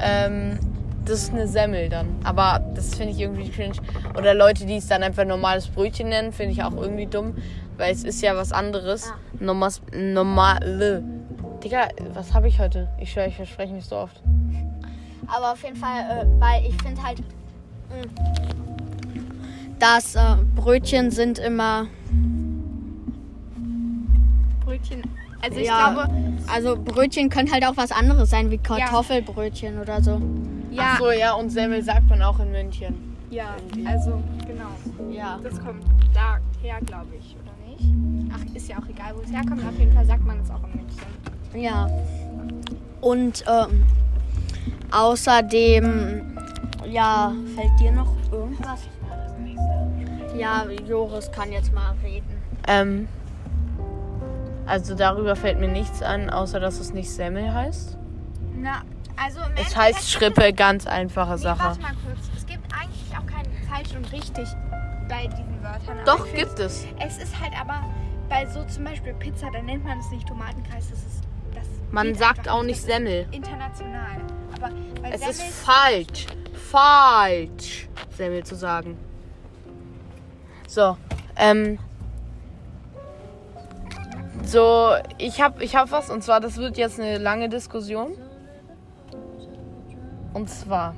Ähm, 0.00 0.58
das 1.04 1.24
ist 1.24 1.32
eine 1.32 1.46
Semmel 1.46 1.88
dann. 1.88 2.08
Aber 2.24 2.60
das 2.74 2.94
finde 2.94 3.12
ich 3.12 3.20
irgendwie 3.20 3.48
cringe. 3.50 3.76
Oder 4.16 4.34
Leute, 4.34 4.66
die 4.66 4.76
es 4.76 4.86
dann 4.86 5.02
einfach 5.02 5.24
normales 5.24 5.68
Brötchen 5.68 6.08
nennen, 6.08 6.32
finde 6.32 6.52
ich 6.52 6.62
auch 6.62 6.74
irgendwie 6.74 7.06
dumm. 7.06 7.34
Weil 7.76 7.92
es 7.92 8.04
ist 8.04 8.22
ja 8.22 8.36
was 8.36 8.52
anderes. 8.52 9.06
Ja. 9.06 9.46
Normas, 9.46 9.82
normale. 9.92 11.02
Digga, 11.62 11.88
was 12.12 12.32
habe 12.32 12.48
ich 12.48 12.58
heute? 12.58 12.88
Ich 12.98 13.12
schwöre, 13.12 13.28
ich 13.28 13.36
verspreche 13.36 13.72
mich 13.72 13.84
so 13.84 13.96
oft. 13.96 14.20
Aber 15.26 15.52
auf 15.52 15.62
jeden 15.62 15.76
Fall, 15.76 16.00
äh, 16.00 16.40
weil 16.40 16.64
ich 16.66 16.80
finde 16.82 17.02
halt, 17.02 17.18
mh, 17.18 18.06
dass 19.78 20.14
äh, 20.14 20.36
Brötchen 20.54 21.10
sind 21.10 21.38
immer. 21.38 21.86
Brötchen. 24.64 25.02
Also 25.44 25.60
ich 25.60 25.66
ja, 25.66 25.92
glaube, 25.92 26.08
also 26.46 26.76
Brötchen 26.76 27.28
können 27.28 27.52
halt 27.52 27.66
auch 27.66 27.76
was 27.76 27.92
anderes 27.92 28.30
sein, 28.30 28.50
wie 28.50 28.56
Kartoffelbrötchen 28.58 29.78
oder 29.78 30.02
so. 30.02 30.20
ja. 30.70 30.92
Ach 30.94 30.98
so, 30.98 31.10
ja, 31.10 31.34
und 31.34 31.50
Semmel 31.50 31.82
sagt 31.82 32.08
man 32.08 32.22
auch 32.22 32.40
in 32.40 32.50
München. 32.50 33.16
Ja, 33.30 33.56
also 33.84 34.22
genau. 34.46 35.10
Ja. 35.10 35.38
Das 35.42 35.60
kommt 35.62 35.84
daher, 36.14 36.80
glaube 36.80 37.08
ich, 37.18 37.36
oder 37.42 37.52
nicht? 37.68 38.32
Ach, 38.32 38.54
ist 38.56 38.68
ja 38.68 38.78
auch 38.78 38.88
egal, 38.88 39.14
wo 39.16 39.20
es 39.22 39.30
herkommt. 39.30 39.62
Auf 39.66 39.78
jeden 39.78 39.92
Fall 39.92 40.06
sagt 40.06 40.24
man 40.24 40.40
es 40.40 40.50
auch 40.50 40.62
in 40.64 40.80
München. 40.80 41.62
Ja. 41.62 41.90
Und 43.00 43.44
ähm, 43.46 43.84
außerdem, 44.90 46.36
ja, 46.88 47.32
fällt 47.54 47.80
dir 47.80 47.92
noch 47.92 48.12
irgendwas? 48.32 48.80
Ja, 50.38 50.64
Joris 50.88 51.30
kann 51.30 51.52
jetzt 51.52 51.72
mal 51.72 51.94
reden. 52.02 52.42
Ähm, 52.66 53.08
also 54.66 54.94
darüber 54.94 55.36
fällt 55.36 55.58
mir 55.60 55.68
nichts 55.68 56.02
an, 56.02 56.30
außer 56.30 56.60
dass 56.60 56.80
es 56.80 56.92
nicht 56.92 57.10
Semmel 57.10 57.52
heißt. 57.52 57.96
Na, 58.56 58.82
also 59.16 59.38
im 59.40 59.44
Es 59.44 59.48
Endeffekt- 59.50 59.76
heißt 59.76 60.10
Schrippe, 60.10 60.52
ganz 60.52 60.86
einfache 60.86 61.32
Nee, 61.32 61.38
Sache. 61.38 61.64
warte 61.64 61.80
mal 61.80 61.92
kurz. 62.06 62.30
Es 62.36 62.46
gibt 62.46 62.64
eigentlich 62.74 63.16
auch 63.16 63.26
kein 63.26 63.44
falsch 63.68 63.94
und 63.96 64.10
richtig 64.12 64.48
bei 65.08 65.26
diesen 65.26 65.62
Wörtern. 65.62 65.98
aber 65.98 66.04
Doch, 66.04 66.26
ich 66.26 66.34
gibt 66.34 66.58
es. 66.58 66.86
Es 66.98 67.18
ist 67.18 67.38
halt 67.40 67.52
aber 67.60 67.84
bei 68.28 68.46
so 68.46 68.64
zum 68.64 68.84
Beispiel 68.84 69.12
Pizza, 69.14 69.48
da 69.52 69.60
nennt 69.60 69.84
man 69.84 69.98
es 69.98 70.10
nicht 70.10 70.26
Tomatenkreis. 70.26 70.88
Das 70.90 70.98
ist 70.98 71.20
das 71.54 71.64
Man 71.90 72.06
geht 72.08 72.18
sagt 72.18 72.38
einfach 72.40 72.52
auch 72.54 72.62
nicht. 72.62 72.86
nicht 72.86 72.88
Das 72.88 72.98
ist 72.98 73.04
Semmel. 73.06 73.26
International. 73.30 74.16
Aber 74.56 74.70
bei 75.02 75.10
Es 75.10 75.20
Semmel 75.20 75.34
ist 75.34 75.42
falsch. 75.64 76.26
Falsch, 76.70 77.88
Semmel 78.16 78.44
zu 78.44 78.54
sagen. 78.56 78.96
So, 80.66 80.96
ähm. 81.36 81.78
So, 84.46 84.90
ich 85.18 85.40
hab, 85.42 85.60
ich 85.60 85.74
hab 85.76 85.90
was 85.90 86.10
und 86.10 86.22
zwar, 86.22 86.40
das 86.40 86.56
wird 86.56 86.76
jetzt 86.76 87.00
eine 87.00 87.18
lange 87.18 87.48
Diskussion. 87.48 88.12
Und 90.32 90.50
zwar 90.50 90.94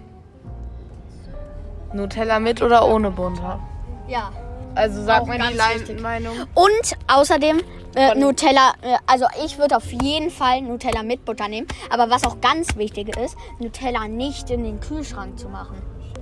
Nutella 1.93 2.41
mit 2.41 2.62
oder 2.62 2.87
ohne 2.87 3.11
Butter. 3.11 3.61
Ja. 4.09 4.33
Also 4.75 5.03
sag 5.03 5.26
mal 5.26 5.38
die. 5.38 5.55
Leim- 5.57 6.03
Meinung. 6.03 6.35
Und 6.55 6.97
außerdem 7.07 7.61
äh, 7.95 8.15
Nutella, 8.15 8.73
äh, 8.83 8.97
also 9.07 9.25
ich 9.45 9.59
würde 9.59 9.76
auf 9.76 9.91
jeden 9.91 10.31
Fall 10.31 10.61
Nutella 10.62 11.03
mit 11.03 11.25
Butter 11.25 11.49
nehmen. 11.49 11.67
Aber 11.91 12.11
was 12.11 12.25
auch 12.25 12.41
ganz 12.41 12.76
wichtig 12.76 13.17
ist, 13.17 13.37
Nutella 13.59 14.07
nicht 14.09 14.50
in 14.50 14.65
den 14.65 14.81
Kühlschrank 14.81 15.38
zu 15.38 15.49
machen. 15.49 15.76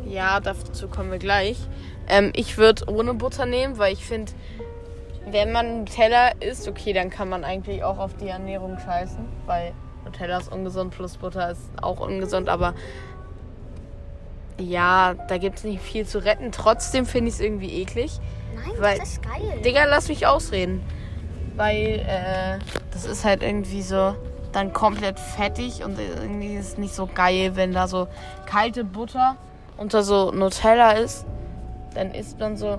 Ja, 0.07 0.38
dazu 0.38 0.87
kommen 0.88 1.11
wir 1.11 1.19
gleich. 1.19 1.57
Ähm, 2.09 2.31
ich 2.37 2.59
würde 2.59 2.85
ohne 2.88 3.14
Butter 3.14 3.47
nehmen, 3.47 3.78
weil 3.78 3.93
ich 3.93 4.04
finde, 4.04 4.31
wenn 5.26 5.52
man 5.52 5.81
Nutella 5.81 6.31
isst, 6.40 6.69
okay, 6.69 6.93
dann 6.93 7.11
kann 7.11 7.28
man 7.28 7.45
eigentlich 7.45 7.83
auch 7.83 7.99
auf 7.99 8.14
die 8.16 8.28
Ernährung 8.28 8.78
scheißen, 8.78 9.25
weil 9.47 9.73
Nutella 10.04 10.38
ist 10.38 10.52
ungesund 10.52 10.93
plus 10.95 11.16
Butter 11.16 11.50
ist 11.50 11.62
auch 11.81 12.00
ungesund, 12.00 12.49
aber 12.49 12.75
ja, 14.59 15.14
da 15.28 15.38
gibt 15.38 15.59
es 15.59 15.64
nicht 15.64 15.83
viel 15.83 16.07
zu 16.07 16.19
retten. 16.25 16.52
Trotzdem 16.52 17.07
finde 17.07 17.28
ich 17.28 17.35
es 17.35 17.40
irgendwie 17.40 17.81
eklig. 17.81 18.21
Nein, 18.54 18.73
Weil- 18.78 18.99
das 18.99 19.14
ist 19.14 19.23
geil. 19.23 19.61
Digga, 19.64 19.85
lass 19.85 20.09
mich 20.09 20.26
ausreden. 20.26 20.83
Weil 21.57 22.04
äh, 22.07 22.59
das 22.93 23.04
ist 23.04 23.25
halt 23.25 23.43
irgendwie 23.43 23.83
so 23.83 24.14
dann 24.52 24.73
komplett 24.73 25.19
fettig 25.19 25.85
und 25.85 25.99
irgendwie 25.99 26.54
ist 26.54 26.69
es 26.69 26.78
nicht 26.78 26.95
so 26.95 27.07
geil, 27.12 27.52
wenn 27.57 27.73
da 27.73 27.88
so 27.88 28.07
kalte 28.47 28.85
Butter 28.85 29.37
unter 29.76 30.02
so 30.04 30.31
Nutella 30.31 30.93
ist. 30.93 31.26
Dann 31.95 32.12
isst 32.12 32.38
man 32.38 32.57
so 32.57 32.78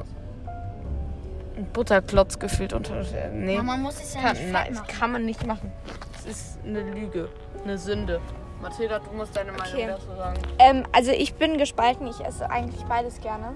Butterklotz 1.73 2.39
gefühlt 2.39 2.73
unter 2.73 2.95
Nutella. 2.95 3.29
Nee, 3.33 3.55
Ja, 3.55 3.63
man 3.63 3.81
muss 3.81 3.95
es 4.01 4.13
ja 4.13 4.21
kann, 4.21 4.33
nicht 4.33 4.51
nein, 4.51 4.73
machen. 4.73 4.85
das 4.87 4.99
kann 4.99 5.11
man 5.11 5.25
nicht 5.25 5.45
machen. 5.47 5.71
Das 6.13 6.25
ist 6.25 6.59
eine 6.65 6.81
Lüge, 6.81 7.29
eine 7.63 7.77
Sünde. 7.77 8.19
Mathilda, 8.61 8.99
du 8.99 9.11
musst 9.15 9.35
deine 9.35 9.51
Meinung 9.51 9.73
Okay. 9.73 9.87
dazu 9.87 10.15
sagen. 10.15 10.39
Ähm, 10.59 10.83
also 10.91 11.11
ich 11.11 11.35
bin 11.35 11.57
gespalten. 11.57 12.07
Ich 12.07 12.19
esse 12.25 12.49
eigentlich 12.49 12.83
beides 12.85 13.21
gerne. 13.21 13.53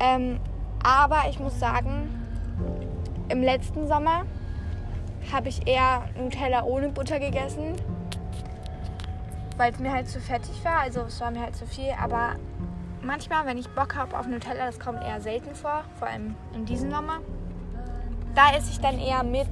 Ähm, 0.00 0.40
aber 0.82 1.22
ich 1.30 1.38
muss 1.38 1.58
sagen, 1.60 2.08
im 3.28 3.42
letzten 3.42 3.86
Sommer 3.86 4.24
habe 5.32 5.48
ich 5.48 5.66
eher 5.66 6.02
Nutella 6.18 6.64
ohne 6.64 6.88
Butter 6.88 7.18
gegessen, 7.20 7.76
weil 9.56 9.72
es 9.72 9.78
mir 9.78 9.92
halt 9.92 10.08
zu 10.08 10.20
fettig 10.20 10.62
war. 10.64 10.80
Also 10.80 11.02
es 11.02 11.20
war 11.20 11.30
mir 11.30 11.40
halt 11.42 11.56
zu 11.56 11.66
viel. 11.66 11.92
Aber 12.02 12.34
manchmal, 13.04 13.46
wenn 13.46 13.58
ich 13.58 13.68
Bock 13.70 13.94
habe 13.94 14.18
auf 14.18 14.26
Nutella, 14.26 14.66
das 14.66 14.78
kommt 14.80 15.02
eher 15.02 15.20
selten 15.20 15.54
vor, 15.54 15.84
vor 15.98 16.08
allem 16.08 16.34
in 16.54 16.64
diesem 16.64 16.90
Sommer, 16.90 17.18
da 18.34 18.50
esse 18.56 18.70
ich 18.70 18.80
dann 18.80 18.98
eher 18.98 19.22
mit 19.22 19.48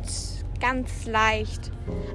ganz 0.61 1.07
leicht. 1.07 1.71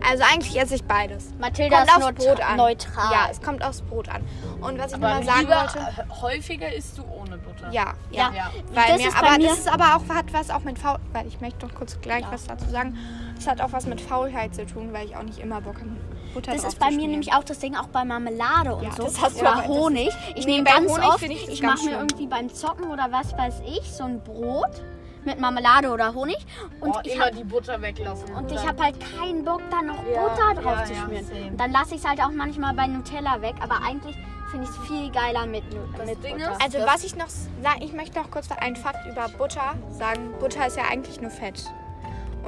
Also 0.10 0.24
eigentlich 0.24 0.58
esse 0.60 0.76
ich 0.76 0.84
beides. 0.86 1.34
Mathilda 1.38 1.80
kommt 1.86 1.90
ist 1.90 2.04
aufs 2.06 2.26
Brot 2.26 2.40
an. 2.42 2.56
neutral. 2.58 3.12
Ja, 3.12 3.28
es 3.30 3.42
kommt 3.42 3.64
aufs 3.64 3.82
Brot 3.82 4.08
an. 4.08 4.24
Und 4.62 4.78
was 4.80 4.88
ich 4.92 4.96
Aber 4.96 5.10
noch 5.16 5.16
mal 5.16 5.24
sagen 5.26 5.48
wollte. 5.50 5.80
äh, 5.80 6.22
häufiger 6.22 6.74
isst 6.74 6.98
du 6.98 7.04
ohne 7.04 7.38
Butter. 7.38 7.70
Ja, 7.72 7.94
ja. 8.12 8.32
Ja. 8.34 8.52
Weil 8.74 8.88
Das 8.88 8.98
mir, 9.02 9.08
ist 9.10 9.20
bei 9.22 9.28
aber 9.28 9.38
mir- 9.38 9.48
das 9.50 9.58
ist 9.60 9.68
aber 9.74 9.96
auch 9.98 10.14
hat 10.16 10.32
was 10.32 10.50
auch 10.50 10.62
mit 10.64 10.80
Faul, 10.80 10.98
weil 11.12 11.28
ich 11.28 11.42
möchte 11.42 11.66
noch 11.66 11.76
kurz 11.76 12.00
gleich 12.00 12.24
was 12.32 12.46
dazu 12.46 12.70
sagen. 12.70 12.98
Das 13.36 13.48
hat 13.48 13.60
auch 13.62 13.74
was 13.74 13.86
mit 13.86 14.00
Faulheit 14.00 14.56
zu 14.56 14.66
tun, 14.66 14.94
weil 14.94 15.08
ich 15.08 15.16
auch 15.18 15.24
nicht 15.24 15.40
immer 15.40 15.60
Bock 15.60 15.76
habe, 15.80 15.90
Butter 16.38 16.54
Das 16.54 16.62
drauf 16.62 16.74
ist 16.74 16.80
bei 16.80 16.92
mir 16.92 17.08
nämlich 17.08 17.34
auch 17.34 17.44
das 17.44 17.60
Ding, 17.60 17.76
auch 17.76 17.88
bei 17.88 18.06
Marmelade 18.06 18.76
und 18.76 18.84
Ja, 18.84 18.92
so. 18.92 19.04
das 19.04 19.22
hast 19.22 19.38
du 19.38 19.42
oder 19.42 19.68
Honig. 19.68 20.10
Ich 20.36 20.46
Nee, 20.46 20.54
nehme 20.54 20.64
ganz 20.66 20.92
Honig 20.92 21.08
oft, 21.08 21.24
ich 21.24 21.50
ich 21.50 21.62
mache 21.64 21.78
mir 21.78 21.82
schlimm. 21.90 21.94
irgendwie 22.00 22.28
beim 22.28 22.54
Zocken 22.54 22.90
oder 22.92 23.08
was 23.12 23.36
weiß 23.38 23.62
ich, 23.66 23.92
so 23.92 24.04
ein 24.04 24.22
Brot 24.24 24.84
mit 25.26 25.40
Marmelade 25.40 25.90
oder 25.92 26.14
Honig. 26.14 26.38
Und 26.80 26.96
Oh, 26.96 27.00
ich 27.04 27.16
immer 27.16 27.26
habe 27.26 27.36
die 27.36 27.44
Butter 27.44 27.82
weglassen. 27.82 28.34
und 28.36 28.52
ich 28.52 28.58
dann- 28.60 28.68
habe 28.68 28.84
halt 28.84 28.96
keinen 29.18 29.44
Bock, 29.44 29.62
da 29.72 29.82
noch 29.82 30.02
Ja, 30.08 30.22
Butter 30.22 30.62
drauf 30.62 30.78
ja, 30.80 30.86
zu 30.86 30.94
ja, 30.94 31.00
schmieren. 31.02 31.50
und 31.52 31.58
dann 31.60 31.72
lasse 31.72 31.96
ich 31.96 32.02
es 32.02 32.08
halt 32.08 32.22
auch 32.22 32.32
manchmal 32.32 32.74
bei 32.74 32.88
Nutella 32.88 33.42
weg. 33.42 33.56
Aber 33.62 33.82
eigentlich 33.86 34.16
finde 34.52 34.66
ich 34.66 34.70
es 34.70 34.88
viel 34.88 35.12
geiler 35.12 35.46
mit, 35.46 35.64
Das 35.98 36.06
mit 36.08 36.24
Ding 36.24 36.38
Butter. 36.38 36.52
ist- 36.54 36.62
Also 36.64 36.78
was 36.88 37.04
ich 37.04 37.16
noch 37.18 37.28
sagen, 37.28 37.82
ich 37.82 37.92
möchte 37.94 38.20
noch 38.20 38.32
kurz 38.32 38.50
einen 38.52 38.76
Fakt 38.78 39.06
über 39.06 39.28
Butter 39.38 39.74
sagen. 39.90 40.34
Butter 40.40 40.68
ist 40.68 40.78
ja 40.78 40.84
eigentlich 40.90 41.20
nur 41.20 41.32
Fett. 41.32 41.66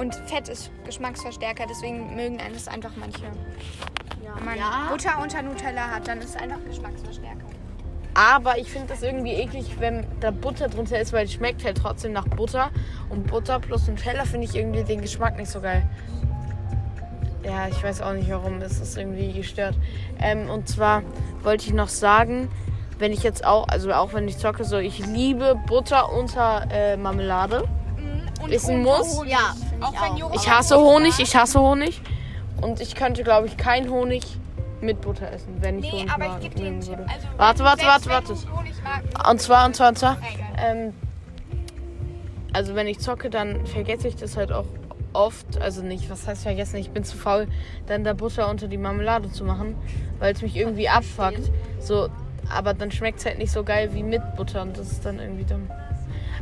Und 0.00 0.14
Fett 0.14 0.48
ist 0.48 0.70
Geschmacksverstärker, 0.86 1.66
deswegen 1.68 2.16
mögen 2.16 2.40
einen 2.40 2.54
das 2.54 2.68
einfach 2.68 2.92
manche. 2.96 3.20
Wenn 4.34 4.44
man 4.46 4.56
ja. 4.56 4.88
Butter 4.90 5.20
unter 5.22 5.42
Nutella 5.42 5.88
hat, 5.88 6.08
dann 6.08 6.20
ist 6.20 6.30
es 6.30 6.36
einfach 6.36 6.56
Geschmacksverstärker. 6.66 7.44
Aber 8.14 8.56
ich 8.56 8.70
finde 8.70 8.88
das 8.88 9.02
irgendwie 9.02 9.34
eklig, 9.34 9.76
wenn 9.78 10.06
da 10.20 10.30
Butter 10.30 10.68
drunter 10.68 10.98
ist, 10.98 11.12
weil 11.12 11.26
es 11.26 11.34
schmeckt 11.34 11.62
halt 11.66 11.76
trotzdem 11.76 12.12
nach 12.12 12.26
Butter. 12.28 12.70
Und 13.10 13.26
Butter 13.26 13.60
plus 13.60 13.88
Nutella 13.88 14.24
finde 14.24 14.46
ich 14.46 14.54
irgendwie 14.54 14.84
den 14.84 15.02
Geschmack 15.02 15.36
nicht 15.36 15.50
so 15.50 15.60
geil. 15.60 15.82
Ja, 17.44 17.68
ich 17.68 17.82
weiß 17.84 18.00
auch 18.00 18.14
nicht 18.14 18.30
warum. 18.30 18.62
Es 18.62 18.80
ist 18.80 18.96
irgendwie 18.96 19.34
gestört. 19.34 19.74
Ähm, 20.18 20.48
und 20.48 20.66
zwar 20.66 21.02
wollte 21.42 21.66
ich 21.66 21.74
noch 21.74 21.88
sagen, 21.88 22.48
wenn 22.98 23.12
ich 23.12 23.22
jetzt 23.22 23.44
auch, 23.44 23.68
also 23.68 23.92
auch 23.92 24.14
wenn 24.14 24.26
ich 24.28 24.38
zocke, 24.38 24.64
so 24.64 24.78
ich 24.78 24.98
liebe 25.06 25.60
Butter 25.66 26.10
unter 26.10 26.66
äh, 26.72 26.96
Marmelade. 26.96 27.68
Und 28.42 28.50
Ist 28.50 28.70
ein 28.70 28.82
Muss? 28.82 29.22
Ja, 29.26 29.54
ich 30.34 30.50
hasse 30.50 30.76
Honig, 30.76 31.18
ich 31.18 31.36
hasse 31.36 31.60
Honig. 31.60 32.00
Und 32.60 32.80
ich 32.80 32.94
könnte, 32.94 33.22
glaube 33.22 33.46
ich, 33.46 33.56
kein 33.56 33.88
Honig 33.90 34.22
mit 34.80 35.00
Butter 35.00 35.30
essen, 35.32 35.56
wenn 35.60 35.78
ich 35.78 35.84
Nee, 35.86 36.00
Honig 36.00 36.12
aber 36.12 36.28
mag- 36.28 36.38
ich 36.42 36.50
gebe 36.50 36.78
Tipp. 36.80 36.86
würde. 36.88 37.06
Also, 37.08 37.26
Warte, 37.36 37.64
warte, 37.64 37.86
warte, 37.86 38.10
warte. 38.10 38.32
magst, 38.84 39.28
Und 39.30 39.40
zwar, 39.40 39.66
und 39.66 39.76
zwar, 39.76 39.88
und 39.88 39.98
zwar. 39.98 40.16
Ähm, 40.58 40.92
also 42.52 42.74
wenn 42.74 42.86
ich 42.86 42.98
zocke, 42.98 43.30
dann 43.30 43.66
vergesse 43.66 44.08
ich 44.08 44.16
das 44.16 44.36
halt 44.36 44.52
auch 44.52 44.66
oft. 45.12 45.60
Also 45.60 45.82
nicht, 45.82 46.10
was 46.10 46.26
heißt 46.26 46.42
vergessen? 46.42 46.76
Ich 46.76 46.90
bin 46.90 47.04
zu 47.04 47.16
faul, 47.16 47.46
dann 47.86 48.04
da 48.04 48.12
Butter 48.12 48.48
unter 48.50 48.68
die 48.68 48.78
Marmelade 48.78 49.30
zu 49.30 49.44
machen, 49.44 49.76
weil 50.18 50.32
es 50.34 50.42
mich 50.42 50.56
irgendwie 50.56 50.88
abfuckt. 50.88 51.50
So, 51.80 52.08
aber 52.54 52.74
dann 52.74 52.90
schmeckt 52.90 53.20
es 53.20 53.26
halt 53.26 53.38
nicht 53.38 53.52
so 53.52 53.62
geil 53.64 53.90
wie 53.94 54.02
mit 54.02 54.22
Butter 54.36 54.62
und 54.62 54.76
das 54.76 54.90
ist 54.92 55.04
dann 55.06 55.18
irgendwie 55.18 55.44
dumm. 55.44 55.70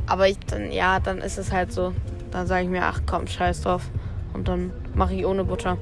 Aber 0.07 0.27
ich 0.29 0.39
dann, 0.41 0.73
ja, 0.73 1.01
dann 1.01 1.19
ist 1.19 1.39
es 1.39 1.53
halt 1.53 1.73
so. 1.73 1.93
Dann 2.31 2.47
sage 2.47 2.65
ich 2.65 2.71
mir, 2.71 2.85
ach 2.85 3.01
komm, 3.07 3.27
scheiß 3.27 3.63
drauf. 3.63 3.91
Und 4.35 4.49
dann 4.49 4.73
mache 4.95 5.15
ich 5.15 5.27
ohne 5.27 5.45
Butter. 5.45 5.79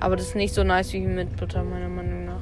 Aber 0.00 0.16
das 0.16 0.28
ist 0.28 0.36
nicht 0.36 0.54
so 0.54 0.64
nice 0.64 0.92
wie 0.92 1.00
mit 1.00 1.36
Butter, 1.36 1.62
meiner 1.62 1.88
Meinung 1.88 2.24
nach. 2.24 2.40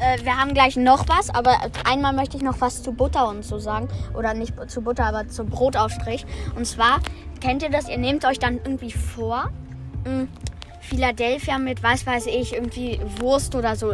Äh, 0.00 0.24
wir 0.24 0.36
haben 0.36 0.54
gleich 0.54 0.76
noch 0.76 1.08
was, 1.08 1.30
aber 1.30 1.58
einmal 1.84 2.14
möchte 2.14 2.36
ich 2.36 2.42
noch 2.42 2.60
was 2.60 2.82
zu 2.82 2.92
Butter 2.92 3.28
und 3.28 3.44
so 3.44 3.58
sagen. 3.58 3.88
Oder 4.14 4.34
nicht 4.34 4.54
zu 4.70 4.80
Butter, 4.80 5.04
aber 5.04 5.28
zum 5.28 5.48
Brotaufstrich. 5.48 6.24
Und 6.56 6.66
zwar, 6.66 7.00
kennt 7.40 7.62
ihr 7.62 7.70
das? 7.70 7.88
Ihr 7.88 7.98
nehmt 7.98 8.24
euch 8.24 8.38
dann 8.38 8.56
irgendwie 8.56 8.90
vor, 8.90 9.50
mh, 10.04 10.26
Philadelphia 10.80 11.58
mit, 11.58 11.82
was 11.82 12.06
weiß 12.06 12.26
ich, 12.26 12.54
irgendwie 12.54 12.98
Wurst 13.20 13.54
oder 13.54 13.76
so. 13.76 13.92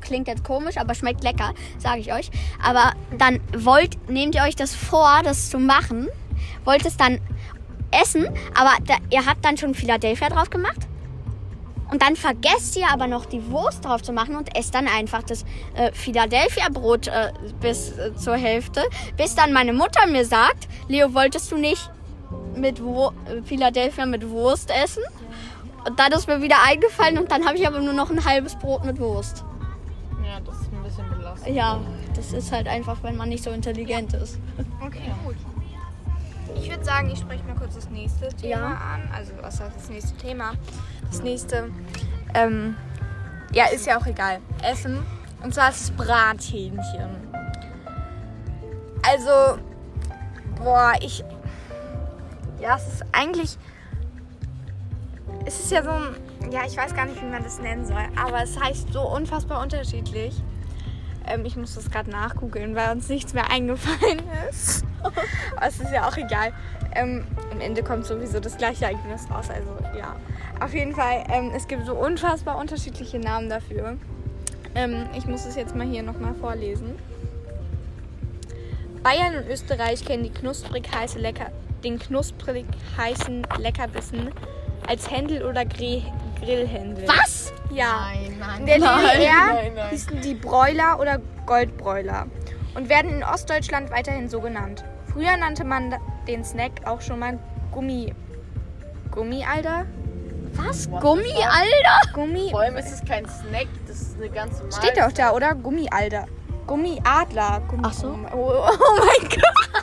Klingt 0.00 0.28
jetzt 0.28 0.44
komisch, 0.44 0.76
aber 0.76 0.94
schmeckt 0.94 1.22
lecker, 1.22 1.54
sage 1.78 2.00
ich 2.00 2.12
euch. 2.12 2.30
Aber 2.62 2.92
dann 3.16 3.40
wollt, 3.56 4.10
nehmt 4.10 4.34
ihr 4.34 4.42
euch 4.42 4.56
das 4.56 4.74
vor, 4.74 5.20
das 5.24 5.48
zu 5.48 5.58
machen, 5.58 6.08
wollt 6.64 6.84
es 6.84 6.96
dann 6.96 7.20
essen, 7.90 8.28
aber 8.54 8.72
da, 8.86 8.96
ihr 9.10 9.24
habt 9.26 9.44
dann 9.44 9.56
schon 9.56 9.74
Philadelphia 9.74 10.28
drauf 10.28 10.50
gemacht. 10.50 10.86
Und 11.90 12.02
dann 12.02 12.16
vergesst 12.16 12.76
ihr 12.76 12.88
aber 12.92 13.06
noch 13.06 13.26
die 13.26 13.48
Wurst 13.50 13.84
drauf 13.84 14.02
zu 14.02 14.12
machen 14.12 14.34
und 14.34 14.56
esst 14.56 14.74
dann 14.74 14.88
einfach 14.88 15.22
das 15.22 15.44
äh, 15.76 15.92
Philadelphia-Brot 15.92 17.06
äh, 17.06 17.32
bis 17.60 17.96
äh, 17.96 18.14
zur 18.16 18.34
Hälfte. 18.36 18.82
Bis 19.16 19.36
dann 19.36 19.52
meine 19.52 19.72
Mutter 19.72 20.06
mir 20.08 20.24
sagt, 20.24 20.66
Leo, 20.88 21.14
wolltest 21.14 21.52
du 21.52 21.56
nicht 21.56 21.90
mit 22.56 22.82
Wur 22.82 23.14
äh, 23.26 23.40
Philadelphia 23.42 24.04
mit 24.04 24.28
Wurst 24.28 24.70
essen? 24.70 25.04
Und 25.86 26.00
dann 26.00 26.10
ist 26.10 26.26
mir 26.26 26.42
wieder 26.42 26.56
eingefallen 26.66 27.18
und 27.18 27.30
dann 27.30 27.46
habe 27.46 27.56
ich 27.56 27.66
aber 27.66 27.80
nur 27.80 27.92
noch 27.92 28.10
ein 28.10 28.24
halbes 28.24 28.56
Brot 28.56 28.84
mit 28.84 28.98
Wurst. 28.98 29.44
Ja, 30.24 30.40
das 30.40 30.56
ist 30.56 30.72
ein 30.72 30.82
bisschen 30.82 31.08
belastend. 31.08 31.54
Ja, 31.54 31.80
das 32.16 32.32
ist 32.32 32.50
halt 32.50 32.66
einfach, 32.66 32.96
wenn 33.04 33.16
man 33.16 33.28
nicht 33.28 33.44
so 33.44 33.50
intelligent 33.50 34.12
ist. 34.14 34.40
Okay, 34.84 35.14
gut. 35.24 35.36
Ich 36.58 36.70
würde 36.70 36.84
sagen, 36.84 37.10
ich 37.10 37.18
spreche 37.18 37.44
mal 37.44 37.54
kurz 37.56 37.74
das 37.74 37.88
nächste 37.90 38.28
Thema 38.28 38.50
Ja. 38.50 38.66
an. 38.94 39.08
Also, 39.14 39.32
was 39.40 39.60
heißt 39.60 39.76
das 39.76 39.88
nächste 39.88 40.16
Thema? 40.16 40.52
Das 41.10 41.22
nächste, 41.22 41.70
ähm, 42.34 42.76
ja, 43.52 43.66
ist 43.66 43.86
ja 43.86 43.98
auch 43.98 44.06
egal. 44.06 44.40
Essen. 44.62 45.04
Und 45.42 45.54
zwar 45.54 45.70
ist 45.70 45.80
es 45.82 45.90
Brathähnchen. 45.92 47.10
Also, 49.08 49.58
boah, 50.56 50.94
ich. 51.00 51.22
Ja, 52.60 52.76
es 52.76 52.86
ist 52.94 53.04
eigentlich. 53.12 53.58
Es 55.44 55.60
ist 55.60 55.70
ja 55.70 55.82
so 55.82 55.90
ein. 55.90 56.16
Ja, 56.50 56.62
ich 56.66 56.76
weiß 56.76 56.94
gar 56.94 57.06
nicht, 57.06 57.20
wie 57.20 57.26
man 57.26 57.42
das 57.42 57.60
nennen 57.60 57.84
soll. 57.84 58.04
Aber 58.20 58.42
es 58.42 58.58
heißt 58.58 58.92
so 58.92 59.02
unfassbar 59.02 59.62
unterschiedlich. 59.62 60.42
Ähm, 61.26 61.44
ich 61.44 61.56
muss 61.56 61.74
das 61.74 61.90
gerade 61.90 62.10
nachgoogeln, 62.10 62.74
weil 62.74 62.92
uns 62.92 63.08
nichts 63.08 63.34
mehr 63.34 63.50
eingefallen 63.50 64.22
ist. 64.50 64.84
Aber 65.02 65.66
es 65.66 65.80
ist 65.80 65.92
ja 65.92 66.08
auch 66.08 66.16
egal. 66.16 66.52
Ähm, 66.94 67.24
am 67.52 67.60
Ende 67.60 67.82
kommt 67.82 68.06
sowieso 68.06 68.40
das 68.40 68.56
gleiche 68.56 68.86
Ergebnis 68.86 69.28
raus. 69.30 69.50
Also 69.50 69.68
ja. 69.98 70.16
Auf 70.60 70.72
jeden 70.72 70.94
Fall, 70.94 71.24
ähm, 71.30 71.52
es 71.54 71.68
gibt 71.68 71.84
so 71.84 71.94
unfassbar 71.94 72.58
unterschiedliche 72.58 73.18
Namen 73.18 73.48
dafür. 73.48 73.96
Ähm, 74.74 75.06
ich 75.16 75.26
muss 75.26 75.44
es 75.46 75.56
jetzt 75.56 75.74
mal 75.74 75.86
hier 75.86 76.02
nochmal 76.02 76.34
vorlesen. 76.34 76.98
Bayern 79.02 79.36
und 79.36 79.48
Österreich 79.48 80.04
kennen 80.04 80.24
die 80.24 80.30
knusprig 80.30 80.88
heiße 80.92 81.18
Lecker, 81.18 81.50
den 81.84 81.98
knusprig 81.98 82.66
heißen 82.96 83.46
Leckerbissen 83.58 84.30
als 84.88 85.10
Händel 85.10 85.44
oder 85.44 85.64
Gre 85.64 86.02
Grillhändel. 86.40 87.06
Was? 87.08 87.52
Ja. 87.70 88.06
Nein, 88.12 88.36
nein, 88.38 88.60
In 88.60 88.66
der 88.66 88.78
nein, 88.78 89.04
DDR 89.14 89.46
nein, 89.54 89.72
nein. 89.74 89.90
hießen 89.90 90.20
die 90.20 90.34
Bräuler 90.34 90.98
oder 91.00 91.18
Goldbräuler 91.46 92.26
und 92.74 92.88
werden 92.88 93.10
in 93.10 93.24
Ostdeutschland 93.24 93.90
weiterhin 93.90 94.28
so 94.28 94.40
genannt. 94.40 94.84
Früher 95.12 95.36
nannte 95.36 95.64
man 95.64 95.94
den 96.26 96.44
Snack 96.44 96.72
auch 96.84 97.00
schon 97.00 97.18
mal 97.18 97.38
Gummi. 97.72 98.14
Gummi, 99.10 99.44
Alter? 99.44 99.86
Was? 100.54 100.90
What 100.90 101.00
Gummi, 101.02 101.24
the 101.24 101.30
fuck? 101.32 101.44
Alter? 101.46 102.12
Gummi. 102.14 102.48
Vor 102.50 102.60
allem 102.60 102.76
ist 102.76 102.92
es 102.92 103.04
kein 103.04 103.26
Snack, 103.28 103.66
das 103.86 104.00
ist 104.00 104.16
eine 104.16 104.28
ganze 104.30 104.62
Mahlzeit. 104.62 104.84
Steht 104.84 105.02
doch 105.02 105.12
da, 105.12 105.32
oder? 105.32 105.54
Gummi, 105.54 105.88
Alter. 105.90 106.26
Gummiadler. 106.66 107.62
Gummi 107.68 107.82
Ach 107.86 107.92
so. 107.92 108.08
Oh, 108.32 108.66
oh 108.68 108.98
mein 108.98 109.28
Gott. 109.28 109.75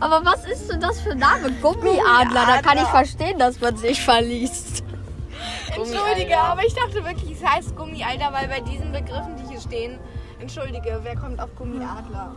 Aber 0.00 0.24
was 0.24 0.44
ist 0.46 0.70
denn 0.70 0.80
das 0.80 1.00
für 1.00 1.12
ein 1.12 1.18
Name? 1.18 1.50
Gummiadler. 1.62 2.44
Da 2.46 2.62
kann 2.62 2.78
ich 2.78 2.84
Gummiadler. 2.84 2.86
verstehen, 2.86 3.38
dass 3.38 3.60
man 3.60 3.76
sich 3.76 4.00
verliest. 4.02 4.82
Entschuldige, 5.68 5.96
Gummiadler. 6.00 6.38
aber 6.44 6.64
ich 6.64 6.74
dachte 6.74 7.04
wirklich, 7.04 7.32
es 7.32 7.44
heißt 7.44 7.76
Gummi, 7.76 8.02
Alter, 8.04 8.32
weil 8.32 8.48
bei 8.48 8.60
diesen 8.60 8.92
Begriffen, 8.92 9.36
die 9.36 9.48
hier 9.50 9.60
stehen, 9.60 9.98
entschuldige, 10.40 11.00
wer 11.02 11.16
kommt 11.16 11.40
auf 11.40 11.54
Gummiadler? 11.56 12.34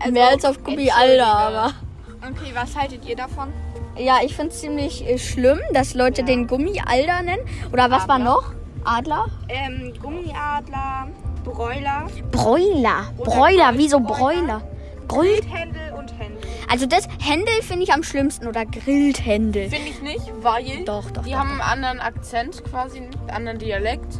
Also, 0.00 0.12
Mehr 0.12 0.28
als 0.28 0.44
auf 0.44 0.62
Gummialter, 0.62 1.26
aber. 1.26 1.72
Okay, 2.20 2.52
was 2.54 2.76
haltet 2.76 3.04
ihr 3.06 3.16
davon? 3.16 3.52
Ja, 3.96 4.18
ich 4.24 4.34
finde 4.36 4.52
es 4.52 4.60
ziemlich 4.60 5.06
äh, 5.08 5.18
schlimm, 5.18 5.58
dass 5.72 5.94
Leute 5.94 6.22
den 6.22 6.46
Gummialter 6.46 7.22
nennen. 7.22 7.42
Oder 7.72 7.90
was 7.90 8.06
war 8.08 8.16
Adler. 8.16 8.24
noch? 8.24 8.52
Adler? 8.84 9.26
Ähm, 9.48 9.92
Gummiadler, 10.00 11.08
Bräuler, 11.44 12.06
Bräuler. 12.30 13.12
Bräuler, 13.16 13.72
wieso. 13.74 14.00
Bräuler? 14.00 14.62
Gold. 15.08 15.44
Händel 15.50 15.92
und 15.98 16.12
Händel. 16.18 16.27
Also 16.70 16.86
das 16.86 17.08
Händel 17.20 17.62
finde 17.62 17.84
ich 17.84 17.92
am 17.92 18.02
schlimmsten 18.02 18.46
oder 18.46 18.66
Grillhändel. 18.66 19.70
Finde 19.70 19.88
ich 19.88 20.02
nicht, 20.02 20.30
weil 20.42 20.84
Doch, 20.84 21.10
doch, 21.10 21.22
die 21.24 21.30
doch, 21.30 21.38
haben 21.38 21.52
einen 21.52 21.60
anderen 21.60 22.00
Akzent 22.00 22.62
quasi, 22.64 22.98
einen 22.98 23.30
anderen 23.30 23.58
Dialekt. 23.58 24.18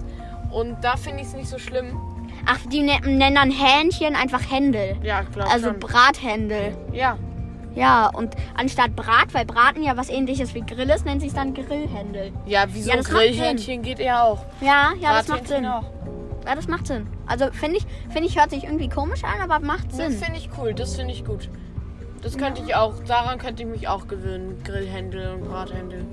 Und 0.51 0.77
da 0.83 0.97
finde 0.97 1.21
ich 1.23 1.29
es 1.29 1.35
nicht 1.35 1.49
so 1.49 1.59
schlimm. 1.59 1.99
Ach, 2.47 2.59
die 2.73 2.81
ne 2.81 2.99
nennen 3.05 3.35
dann 3.35 3.51
Hähnchen 3.51 4.15
einfach 4.17 4.51
Händel. 4.51 4.97
Ja, 5.03 5.23
klar. 5.25 5.49
Also 5.53 5.69
schon. 5.69 5.81
Brathändel. 5.81 6.75
Ja, 6.93 7.19
Ja, 7.75 8.09
und 8.09 8.35
anstatt 8.57 8.97
Brat, 8.97 9.35
weil 9.35 9.45
Braten 9.45 9.83
ja 9.83 9.97
was 9.99 10.09
ähnliches 10.09 10.55
wie 10.55 10.63
Grill 10.63 10.89
ist, 10.89 11.05
nennt 11.05 11.21
sich 11.21 11.35
dann 11.35 11.53
Grillhändel. 11.53 12.33
ja, 12.47 12.65
wieso 12.73 12.91
Ja, 12.91 12.97
das 12.97 13.09
Grillhähnchen 13.11 13.83
geht 13.83 13.99
eher 14.01 14.25
auch. 14.25 14.39
Ja, 14.63 14.93
ja, 14.99 15.19
das 15.19 15.29
macht 15.29 15.49
Sinn. 15.49 15.67
auch. 15.67 15.85
Ja, 16.47 16.55
das 16.55 16.67
macht 16.67 16.87
Sinn. 16.87 17.07
Also 17.27 17.51
finde 17.53 17.77
ich, 17.77 17.87
finde 18.09 18.27
ich, 18.27 18.39
hört 18.39 18.49
sich 18.51 18.65
irgendwie 18.65 18.89
komisch 18.89 19.23
an, 19.25 19.43
aber 19.43 19.61
macht 19.65 19.91
Das 19.91 19.97
Sinn. 19.99 20.13
finde 20.13 20.39
ich 20.39 20.49
cool, 20.59 20.73
das 20.73 20.97
finde 20.97 21.13
ich 21.13 21.27
gut. 21.27 21.51
Das 22.23 22.37
könnte 22.37 22.63
ich 22.63 22.75
auch, 22.75 22.95
daran 23.07 23.39
könnte 23.39 23.63
ich 23.63 23.69
mich 23.69 23.89
auch 23.89 24.09
gewöhnen. 24.09 24.61
Grillhändel 24.65 25.35
und 25.35 25.49
Brathändel. 25.49 26.05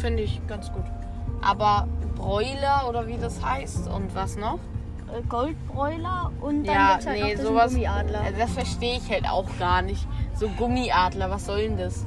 Finde 0.00 0.22
ich 0.22 0.40
ganz 0.46 0.72
gut. 0.72 0.84
Aber 1.42 1.88
Broiler 2.16 2.86
oder 2.88 3.06
wie 3.06 3.16
das 3.16 3.44
heißt 3.44 3.88
und 3.88 4.14
was 4.14 4.36
noch? 4.36 4.58
Äh, 5.12 5.22
Goldbräuler 5.28 6.32
und 6.40 6.64
dann 6.64 6.74
ja, 6.74 6.92
gibt's 6.92 7.06
halt 7.06 7.22
nee, 7.22 7.34
noch 7.34 7.42
sowas. 7.42 7.72
Gummiadler. 7.72 8.20
Also 8.20 8.38
das 8.38 8.50
verstehe 8.50 8.96
ich 8.96 9.10
halt 9.10 9.28
auch 9.28 9.46
gar 9.58 9.82
nicht. 9.82 10.06
So 10.34 10.48
Gummiadler, 10.48 11.30
was 11.30 11.46
soll 11.46 11.62
denn 11.62 11.76
das? 11.76 12.06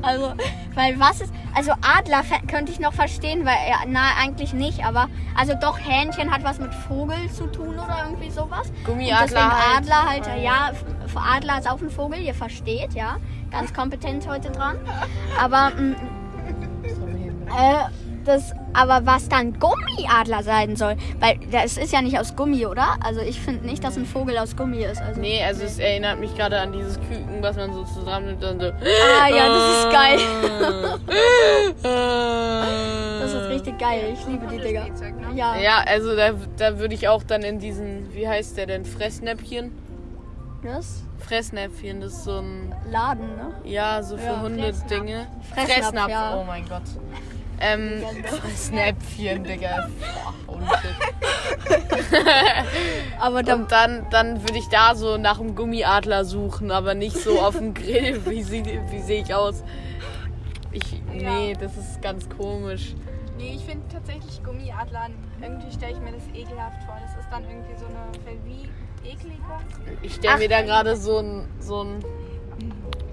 Also, 0.00 0.32
weil 0.74 0.98
was 0.98 1.20
ist, 1.20 1.32
also 1.54 1.72
Adler 1.82 2.22
könnte 2.48 2.72
ich 2.72 2.80
noch 2.80 2.92
verstehen, 2.92 3.44
weil 3.44 3.56
er, 3.66 3.78
na, 3.86 4.10
eigentlich 4.20 4.52
nicht, 4.52 4.84
aber, 4.84 5.08
also 5.36 5.54
doch, 5.60 5.78
Hähnchen 5.78 6.30
hat 6.32 6.44
was 6.44 6.58
mit 6.58 6.74
Vogel 6.74 7.30
zu 7.32 7.46
tun 7.46 7.78
oder 7.78 8.04
irgendwie 8.06 8.30
sowas. 8.30 8.68
Und 8.70 8.84
Gummiadler 8.84 9.22
deswegen 9.26 9.50
halt. 9.50 9.76
Adler 9.78 10.08
halt, 10.08 10.42
ja, 10.42 10.70
F- 11.04 11.16
Adler 11.16 11.58
ist 11.58 11.70
auch 11.70 11.80
ein 11.80 11.90
Vogel, 11.90 12.20
ihr 12.20 12.34
versteht, 12.34 12.94
ja. 12.94 13.16
Ganz 13.50 13.72
kompetent 13.74 14.26
heute 14.28 14.50
dran. 14.50 14.76
Aber, 15.40 15.70
mm, 15.70 15.94
äh, 17.48 17.84
das, 18.24 18.52
aber 18.72 19.04
was 19.04 19.28
dann 19.28 19.58
Gummiadler 19.58 20.42
sein 20.42 20.76
soll, 20.76 20.96
weil 21.20 21.38
das 21.50 21.76
ist 21.76 21.92
ja 21.92 22.02
nicht 22.02 22.18
aus 22.18 22.34
Gummi, 22.36 22.66
oder? 22.66 22.96
Also 23.04 23.20
ich 23.20 23.40
finde 23.40 23.66
nicht, 23.66 23.82
dass 23.84 23.96
ein 23.96 24.06
Vogel 24.06 24.38
aus 24.38 24.56
Gummi 24.56 24.82
ist. 24.84 25.00
Also. 25.00 25.20
Nee, 25.20 25.42
also 25.44 25.64
es 25.64 25.78
erinnert 25.78 26.20
mich 26.20 26.34
gerade 26.36 26.60
an 26.60 26.72
dieses 26.72 26.98
Küken, 27.00 27.42
was 27.42 27.56
man 27.56 27.72
so 27.72 27.84
zusammennimmt 27.84 28.42
und 28.44 28.60
so. 28.60 28.66
Ah 28.66 29.28
ja, 29.28 29.48
das 29.48 29.78
ist 29.78 29.92
geil. 29.92 30.18
Das 33.20 33.32
ist 33.34 33.48
richtig 33.48 33.78
geil. 33.78 34.14
Ich 34.14 34.26
liebe 34.26 34.46
die 34.46 34.58
Dinger. 34.58 34.84
Ne? 34.84 35.34
Ja. 35.34 35.56
Ja, 35.56 35.84
also 35.86 36.16
da, 36.16 36.30
da 36.56 36.78
würde 36.78 36.94
ich 36.94 37.08
auch 37.08 37.22
dann 37.22 37.42
in 37.42 37.58
diesen, 37.58 38.12
wie 38.14 38.28
heißt 38.28 38.56
der 38.56 38.66
denn, 38.66 38.84
Fressnäpfchen? 38.84 39.72
Das 40.62 41.02
Fressnäpfchen, 41.18 42.00
das 42.00 42.12
ist 42.12 42.24
so 42.24 42.38
ein, 42.38 42.74
Laden, 42.90 43.36
ne? 43.36 43.52
ja, 43.64 44.02
so 44.02 44.16
für 44.16 44.24
Ja, 44.26 44.40
Hunde-Dinge. 44.42 45.26
Fressnapf, 45.54 46.10
ja. 46.10 46.36
oh 46.36 46.44
mein 46.44 46.68
Gott. 46.68 46.82
Ähm, 47.64 48.02
Fressnäpfchen, 48.24 49.44
Digga. 49.44 49.88
Boah. 50.46 50.58
Aber 53.20 53.42
da, 53.42 53.54
Und 53.54 53.70
dann, 53.70 54.06
dann 54.10 54.42
würde 54.42 54.58
ich 54.58 54.68
da 54.68 54.96
so 54.96 55.16
nach 55.16 55.38
einem 55.38 55.54
Gummiadler 55.54 56.24
suchen, 56.24 56.72
aber 56.72 56.94
nicht 56.94 57.16
so 57.16 57.40
auf 57.40 57.56
dem 57.56 57.72
Grill. 57.72 58.20
Wie, 58.26 58.42
sie, 58.42 58.64
wie 58.64 59.00
sehe 59.00 59.22
ich 59.22 59.32
aus? 59.32 59.62
Ich, 60.72 61.00
nee, 61.12 61.54
das 61.58 61.76
ist 61.76 62.02
ganz 62.02 62.28
komisch. 62.28 62.94
Nee, 63.36 63.54
ich 63.56 63.64
finde 63.64 63.86
tatsächlich 63.92 64.42
Gummiadler, 64.42 65.08
irgendwie 65.40 65.70
stelle 65.72 65.92
ich 65.92 66.00
mir 66.00 66.12
das 66.12 66.24
ekelhaft 66.34 66.82
vor. 66.84 66.96
Das 67.00 67.16
ist 67.22 67.30
dann 67.30 67.44
irgendwie 67.44 67.76
so 67.78 67.86
eine 67.86 68.10
Verwie-Ekligung. 68.24 69.60
Ich 70.02 70.14
stelle 70.14 70.38
mir 70.38 70.48
da 70.48 70.62
gerade 70.62 70.96
so 70.96 71.18
ein, 71.18 71.44
so 71.58 71.84
ein, 71.84 72.04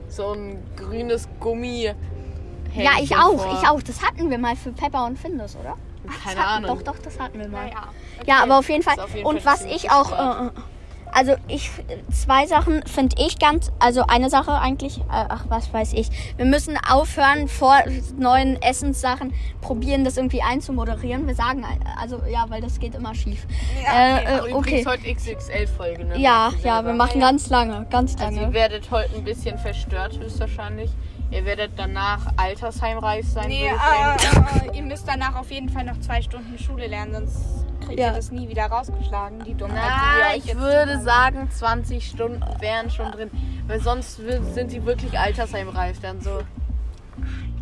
so 0.07 0.33
ein 0.33 0.63
grünes 0.75 1.27
Gummi. 1.39 1.93
Ja, 2.75 2.91
ich 3.01 3.15
auch, 3.15 3.41
vor. 3.41 3.59
ich 3.61 3.67
auch. 3.67 3.81
Das 3.81 4.01
hatten 4.01 4.29
wir 4.29 4.37
mal 4.37 4.55
für 4.55 4.71
Pepper 4.71 5.05
und 5.05 5.17
Findus, 5.17 5.55
oder? 5.55 5.75
Keine 6.07 6.35
das 6.35 6.45
hatten, 6.45 6.65
Ahnung. 6.65 6.77
Doch, 6.83 6.93
doch, 6.93 7.01
das 7.01 7.19
hatten 7.19 7.39
wir 7.39 7.47
mal. 7.49 7.65
Naja. 7.65 7.83
Ja, 8.25 8.43
aber 8.43 8.59
auf 8.59 8.69
jeden 8.69 8.83
Fall. 8.83 8.99
Auf 8.99 9.13
jeden 9.13 9.25
und 9.27 9.41
Fall 9.41 9.53
was 9.53 9.65
ich 9.65 9.91
auch, 9.91 10.09
gestört. 10.09 10.53
äh, 10.55 10.61
also 11.13 11.35
ich, 11.47 11.69
zwei 12.11 12.45
Sachen 12.47 12.83
finde 12.85 13.15
ich 13.19 13.39
ganz, 13.39 13.71
also 13.79 14.03
eine 14.07 14.29
Sache 14.29 14.53
eigentlich, 14.53 14.99
äh, 14.99 15.03
ach 15.09 15.45
was 15.49 15.73
weiß 15.73 15.93
ich. 15.93 16.09
Wir 16.37 16.45
müssen 16.45 16.77
aufhören, 16.89 17.47
vor 17.47 17.75
neuen 18.17 18.61
Essenssachen 18.61 19.33
probieren, 19.61 20.03
das 20.03 20.17
irgendwie 20.17 20.41
einzumoderieren. 20.41 21.27
Wir 21.27 21.35
sagen, 21.35 21.65
also 21.99 22.21
ja, 22.31 22.45
weil 22.49 22.61
das 22.61 22.79
geht 22.79 22.95
immer 22.95 23.13
schief. 23.15 23.45
Ja, 23.83 24.17
äh, 24.19 24.25
Aber 24.25 24.47
äh, 24.47 24.51
übrigens 24.51 24.87
okay. 24.87 24.99
heute 25.03 25.13
XXL-Folge, 25.15 26.05
ne? 26.05 26.17
Ja, 26.19 26.51
ja, 26.63 26.85
wir 26.85 26.93
machen 26.93 27.19
ganz 27.21 27.49
lange, 27.49 27.85
ganz 27.89 28.15
Also 28.19 28.35
ihr 28.35 28.41
lange. 28.41 28.53
werdet 28.53 28.91
heute 28.91 29.15
ein 29.15 29.23
bisschen 29.23 29.57
verstört 29.57 30.17
höchstwahrscheinlich. 30.19 30.91
Ihr 31.31 31.45
werdet 31.45 31.73
danach 31.77 32.21
Altersheimreif 32.37 33.27
sein, 33.27 33.49
Nee, 33.49 33.67
äh, 33.67 33.69
äh, 34.73 34.75
ihr 34.77 34.81
müsst 34.83 35.07
danach 35.07 35.35
auf 35.35 35.51
jeden 35.51 35.69
Fall 35.69 35.83
noch 35.83 35.99
zwei 35.99 36.21
Stunden 36.23 36.57
Schule 36.57 36.87
lernen, 36.87 37.13
sonst 37.13 37.65
und 37.89 37.99
Ja. 37.99 38.07
ihr 38.07 38.13
das 38.13 38.31
nie 38.31 38.47
wieder 38.49 38.65
rausgeschlagen, 38.67 39.43
die 39.43 39.53
Dummheit, 39.55 39.77
die 39.83 39.89
Na, 39.89 40.17
wir 40.17 40.29
euch 40.31 40.37
ich 40.37 40.45
jetzt 40.45 40.57
würde 40.59 41.01
sagen, 41.01 41.49
20 41.51 42.07
Stunden 42.07 42.43
wären 42.59 42.89
schon 42.89 43.11
drin. 43.11 43.29
Weil 43.67 43.79
sonst 43.81 44.19
sind 44.53 44.71
die 44.71 44.85
wirklich 44.85 45.17
altersheimreif 45.19 45.99
dann 45.99 46.21
so. 46.21 46.39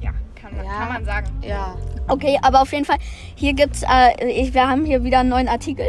Ja, 0.01 0.11
kann 0.35 0.55
man, 0.55 0.65
Ja. 0.65 0.71
kann 0.71 0.93
man 0.93 1.05
sagen. 1.05 1.27
Ja. 1.41 1.75
Okay, 2.07 2.39
aber 2.41 2.61
auf 2.61 2.71
jeden 2.71 2.85
Fall, 2.85 2.97
hier 3.35 3.53
gibt's, 3.53 3.83
äh, 3.83 4.25
ich, 4.29 4.53
wir 4.53 4.69
haben 4.69 4.85
hier 4.85 5.03
wieder 5.03 5.19
einen 5.19 5.29
neuen 5.29 5.49
Artikel. 5.49 5.85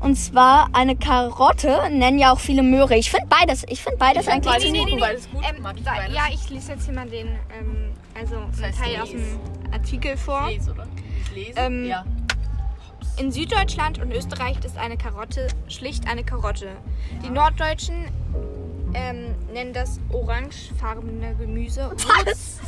Und 0.00 0.16
zwar 0.16 0.68
eine 0.74 0.96
Karotte 0.96 1.88
nennen 1.90 2.18
ja 2.18 2.30
auch 2.32 2.38
viele 2.38 2.62
Möhre. 2.62 2.94
Ich 2.94 3.10
finde 3.10 3.26
beides, 3.26 3.64
ich 3.68 3.82
finde 3.82 3.96
beides 3.96 4.28
eigentlich 4.28 4.52
beides 4.52 4.64
ziemlich 4.66 4.86
gut, 4.86 5.00
beides 5.00 5.30
gut. 5.30 5.42
Ähm, 5.48 5.56
ich 5.76 5.84
beides. 5.84 6.14
ja, 6.14 6.22
ich 6.30 6.50
lese 6.50 6.72
jetzt 6.72 6.84
hier 6.84 6.94
mal 6.94 7.08
den, 7.08 7.28
ähm, 7.58 7.92
also 8.14 8.36
einen 8.36 8.52
heißt 8.62 8.78
Teil 8.82 9.00
aus 9.00 9.10
dem 9.10 9.24
Artikel 9.72 10.16
vor. 10.18 10.46
Lese, 10.50 10.72
oder? 10.72 10.86
Ich 11.24 11.34
lese? 11.34 11.58
Ähm, 11.58 11.86
ja. 11.86 12.04
In 13.16 13.30
Süddeutschland 13.30 14.00
und 14.00 14.10
Österreich 14.10 14.56
ist 14.64 14.76
eine 14.76 14.96
Karotte 14.96 15.46
schlicht 15.68 16.08
eine 16.08 16.24
Karotte. 16.24 16.68
Die 17.24 17.30
Norddeutschen 17.30 18.06
ähm, 18.92 19.34
nennen 19.52 19.72
das 19.72 20.00
orangefarbene 20.10 21.34
Gemüse 21.36 21.92
Was? 21.92 22.60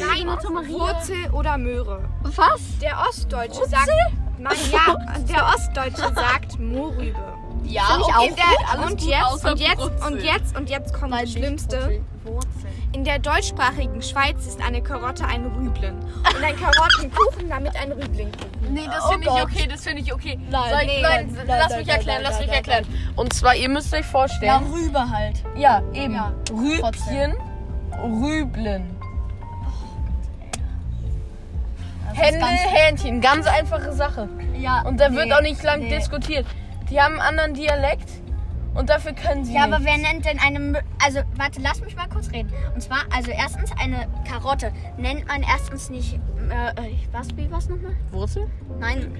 Nein, 0.00 0.26
Wurzel 0.68 1.30
oder 1.32 1.58
Möhre. 1.58 2.08
Was? 2.22 2.60
Der 2.80 2.98
Ostdeutsche 3.08 3.66
sagt, 3.66 3.90
Nein, 4.38 4.56
ja, 4.70 4.96
der 5.28 5.46
Ostdeutsche 5.54 6.14
sagt 6.14 6.58
Mohrrübe. 6.58 7.14
Ja, 7.64 7.98
okay, 8.00 8.12
auch 8.14 8.36
der, 8.36 8.86
und, 8.86 9.02
jetzt, 9.02 9.44
und 9.44 9.60
jetzt 9.60 9.78
Wurzel. 9.78 10.12
und 10.12 10.22
jetzt 10.22 10.56
und 10.56 10.70
jetzt 10.70 10.94
kommt 10.94 11.14
das 11.14 11.32
Schlimmste. 11.32 12.00
In 12.96 13.04
der 13.04 13.18
deutschsprachigen 13.18 14.00
Schweiz 14.00 14.46
ist 14.46 14.58
eine 14.62 14.80
Karotte 14.80 15.26
ein 15.26 15.44
Rüblen 15.44 15.98
und 15.98 16.42
ein 16.42 16.56
Karottenkuchen 16.56 17.46
damit 17.50 17.76
ein 17.76 17.92
Rüblingkuchen. 17.92 18.72
Nee, 18.72 18.86
das 18.86 19.04
Oh 19.04 19.08
finde 19.10 19.26
ich 19.26 19.32
Gott. 19.34 19.42
okay, 19.42 19.66
das 19.70 19.82
finde 19.84 20.00
ich 20.00 20.14
okay. 20.14 20.38
Nein, 20.50 20.70
Soll 20.70 20.80
ich, 20.80 20.86
nee, 20.86 21.02
nein, 21.02 21.34
nein, 21.36 21.46
lass 21.46 21.68
nein, 21.68 21.78
mich 21.80 21.86
nein, 21.88 21.96
erklären, 21.98 22.22
nein, 22.22 22.30
lass 22.30 22.38
mich 22.38 22.46
nein, 22.48 22.56
erklären. 22.56 22.86
Und 23.16 23.32
zwar, 23.34 23.54
ihr 23.54 23.68
müsst 23.68 23.92
euch 23.92 24.00
Ja, 24.00 24.06
vorstellen, 24.06 24.72
Rübe 24.72 25.10
halt. 25.10 25.42
ja, 25.56 25.82
eben, 25.92 26.14
Ja, 26.14 26.32
Rübchen, 26.50 27.34
Rüblen. 28.02 28.96
Das 32.08 32.12
ist 32.16 32.22
Hände, 32.22 32.40
ganz- 32.40 32.60
Hähnchen, 32.62 33.20
ganz 33.20 33.46
einfache 33.46 33.92
Sache. 33.92 34.26
Ja, 34.58 34.80
Und 34.86 34.98
da 34.98 35.12
wird 35.12 35.26
nee, 35.26 35.32
auch 35.34 35.42
nicht 35.42 35.62
lang 35.62 35.80
nee. 35.80 35.90
diskutiert. 35.90 36.46
Die 36.88 36.98
haben 36.98 37.20
einen 37.20 37.38
anderen 37.38 37.52
Dialekt 37.52 38.08
und 38.76 38.88
dafür 38.90 39.12
können 39.12 39.44
sie 39.44 39.54
Ja, 39.54 39.64
aber 39.64 39.78
nicht. 39.78 39.88
wer 39.88 39.98
nennt 39.98 40.24
denn 40.24 40.38
eine 40.38 40.82
Also, 41.04 41.20
warte, 41.36 41.60
lass 41.60 41.80
mich 41.80 41.96
mal 41.96 42.08
kurz 42.08 42.30
reden. 42.32 42.52
Und 42.74 42.80
zwar, 42.82 42.98
also 43.14 43.30
erstens, 43.30 43.70
eine 43.80 44.06
Karotte 44.28 44.72
nennt 44.96 45.26
man 45.26 45.42
erstens 45.42 45.90
nicht. 45.90 46.14
Äh, 46.50 46.68
äh, 46.80 46.94
was, 47.12 47.28
wie 47.36 47.50
was 47.50 47.68
nochmal? 47.68 47.96
Wurzel? 48.12 48.48
Nein, 48.78 49.16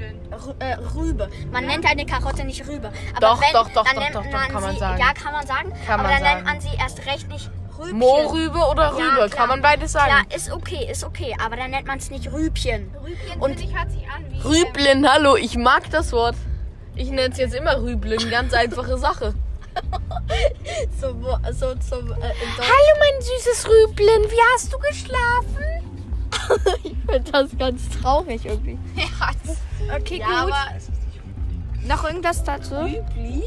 äh, 0.61 0.75
Rübe. 0.95 1.29
Man 1.51 1.67
nennt 1.67 1.85
eine 1.91 2.07
Karotte 2.07 2.45
nicht 2.45 2.67
Rübe. 2.69 2.93
Aber 3.17 3.21
Doch, 3.21 3.41
wenn, 3.41 3.53
doch, 3.53 3.69
doch, 3.71 3.85
dann 3.85 3.95
doch, 3.97 4.03
nennt 4.03 4.15
doch, 4.15 4.25
doch, 4.25 4.33
man 4.33 4.49
kann 4.49 4.63
man 4.63 4.73
sie, 4.75 4.79
sagen. 4.79 5.01
Ja, 5.01 5.13
kann 5.13 5.33
man 5.33 5.47
sagen. 5.47 5.73
Kann 5.87 6.01
aber 6.01 6.09
man 6.09 6.13
dann 6.13 6.23
nennt 6.23 6.47
sagen. 6.47 6.59
man 6.59 6.61
sie 6.61 6.77
erst 6.79 7.07
recht 7.07 7.29
nicht 7.29 7.51
Rübchen. 7.79 7.99
Mohrrübe 7.99 8.59
oder 8.71 8.93
Rübe, 8.93 9.03
Ja, 9.03 9.15
klar. 9.15 9.29
kann 9.29 9.49
man 9.49 9.61
beides 9.63 9.93
sagen. 9.93 10.11
Ja, 10.31 10.35
ist 10.37 10.51
okay, 10.51 10.89
ist 10.91 11.05
okay. 11.05 11.35
Aber 11.45 11.57
dann 11.57 11.71
nennt 11.73 11.87
man 11.87 11.99
es 11.99 12.11
nicht 12.11 12.33
Rübchen. 12.33 12.91
Rübchen 13.03 13.41
Und- 13.41 13.61
ich 13.61 13.77
hört 13.77 13.91
sich 13.91 14.03
an 14.09 14.25
wie 14.31 14.41
Rüblin, 14.41 15.07
hallo, 15.11 15.37
ich 15.37 15.57
mag 15.59 15.91
das 15.91 16.13
Wort. 16.13 16.37
Ich 16.95 17.11
nenne 17.11 17.29
es 17.33 17.37
jetzt 17.39 17.55
immer 17.55 17.77
Rüblin, 17.83 18.31
ganz 18.31 18.55
einfache 18.55 18.97
Sache. 18.97 19.35
So, 21.01 21.09
so, 21.53 21.75
so, 21.81 21.97
äh, 22.15 22.33
Hallo, 22.59 22.93
mein 22.99 23.21
süßes 23.23 23.69
Rüblin, 23.69 24.25
wie 24.31 24.41
hast 24.55 24.73
du 24.73 24.79
geschlafen? 24.79 25.65
ich 26.85 26.97
finde 27.09 27.31
das 27.33 27.57
ganz 27.59 27.89
traurig 28.01 28.45
irgendwie. 28.45 28.79
Ja, 28.97 29.95
okay, 29.97 30.19
Ja, 30.19 30.45
gut. 30.45 30.53
aber 30.53 30.67
Noch 31.87 32.05
irgendwas 32.05 32.43
dazu? 32.45 32.75
Rübli? 32.75 33.45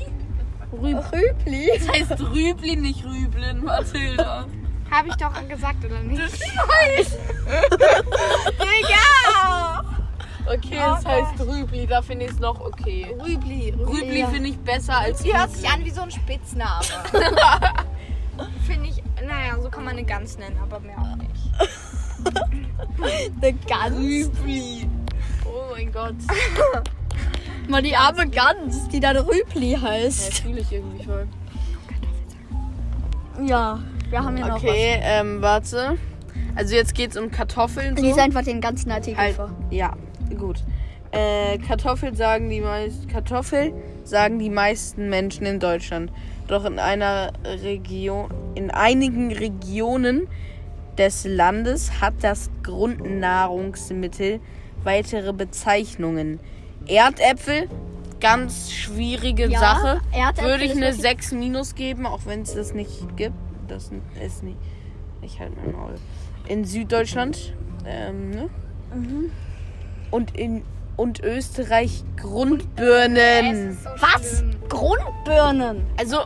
Rübli? 0.72 1.70
Das 1.78 1.88
heißt 1.90 2.20
Rübli, 2.22 2.76
nicht 2.78 3.04
Rüblin, 3.04 3.64
Mathilda. 3.64 4.46
Habe 4.90 5.10
ich 5.10 5.16
doch 5.16 5.48
gesagt, 5.48 5.84
oder 5.86 6.00
nicht? 6.00 6.40
Ja! 8.90 9.59
Okay, 10.52 10.80
es 11.00 11.06
heißt 11.06 11.40
Rübli, 11.48 11.86
da 11.86 12.02
finde 12.02 12.26
ich 12.26 12.32
es 12.32 12.40
noch 12.40 12.60
okay. 12.60 13.06
Rübli. 13.24 13.74
Rübli 13.78 14.20
Ja. 14.22 14.28
finde 14.30 14.50
ich 14.50 14.58
besser 14.60 14.98
als 14.98 15.22
Die 15.22 15.32
hört 15.36 15.52
sich 15.56 15.70
an 15.70 15.84
wie 15.86 15.92
so 15.92 16.02
ein 16.02 16.12
Spitzname. 16.12 16.84
Finde 18.66 18.90
ich, 18.90 19.04
naja, 19.22 19.60
so 19.62 19.70
kann 19.70 19.84
man 19.84 19.94
eine 19.98 20.06
Gans 20.06 20.38
nennen, 20.38 20.58
aber 20.62 20.80
mehr 20.80 20.98
auch 20.98 21.16
nicht. 21.18 21.30
Eine 23.42 23.54
Gans. 23.68 23.98
Rübli. 23.98 24.90
Oh 25.46 25.74
mein 25.76 25.92
Gott. 25.92 26.16
Mal 27.68 27.82
die 27.82 27.96
arme 27.96 28.28
Gans, 28.30 28.88
die 28.88 29.00
dann 29.02 29.18
Rübli 29.18 29.74
Das 29.74 29.82
heißt. 29.84 30.34
fühle 30.40 30.62
ich 30.62 30.72
irgendwie 30.72 31.04
voll. 31.04 31.28
Ja, 33.46 33.80
wir 34.10 34.24
haben 34.24 34.38
ja 34.38 34.48
noch 34.48 34.56
Okay, 34.58 35.00
ähm, 35.02 35.42
warte. 35.42 35.98
Also 36.56 36.76
jetzt 36.76 36.96
geht 36.96 37.12
es 37.12 37.18
um 37.18 37.30
Kartoffeln. 37.32 37.96
was. 37.96 38.02
So. 38.02 38.08
Lies 38.08 38.18
einfach 38.18 38.44
den 38.44 38.62
ganzen 38.62 38.90
Artikel 38.92 39.18
Halt, 39.20 39.36
vor. 39.36 39.52
ja, 39.70 39.94
gut. 40.36 40.64
Äh, 41.12 41.58
Kartoffel 41.58 42.16
sagen 42.16 42.50
die 42.50 42.62
meisten 42.62 43.08
Kartoffel 43.08 43.74
sagen 44.04 44.38
die 44.40 44.50
meisten 44.52 45.10
Menschen 45.10 45.46
in 45.46 45.60
Deutschland. 45.60 46.12
Doch 46.48 46.66
in 46.66 46.80
einer 46.80 47.32
Region, 47.44 48.30
in 48.56 48.70
einigen 48.72 49.32
Regionen 49.32 50.28
des 50.98 51.26
Landes 51.26 52.02
hat 52.02 52.16
das 52.22 52.50
Grundnahrungsmittel 52.64 54.40
weitere 54.84 55.34
Bezeichnungen. 55.34 56.40
Erdäpfel, 56.88 57.70
ganz 58.20 58.72
schwierige 58.72 59.48
Ja, 59.50 59.60
Sache. 59.60 60.02
Erdäpfel 60.12 60.50
Würde 60.50 60.64
ich 60.66 60.72
eine 60.72 60.82
wirklich- 60.82 61.02
6 61.02 61.32
minus 61.34 61.76
geben, 61.76 62.06
auch 62.06 62.22
wenn 62.26 62.42
es 62.42 62.54
das 62.56 62.74
nicht 62.74 63.16
gibt. 63.16 63.36
Das 63.68 63.92
ist 64.26 64.44
nicht. 64.44 64.58
Ich 65.22 65.40
halte 65.40 65.56
mein 65.64 65.74
Maul. 65.76 65.96
In 66.48 66.66
Süddeutschland. 66.66 67.54
Ähm, 67.86 68.32
ne? 68.32 68.50
Mhm. 68.94 69.32
Und 70.12 70.36
in 70.38 70.64
und 70.98 71.22
Österreich 71.22 72.04
Grundbirnen. 72.18 73.78
Was? 74.00 74.44
Grundbirnen. 74.68 75.86
Also, 75.98 76.18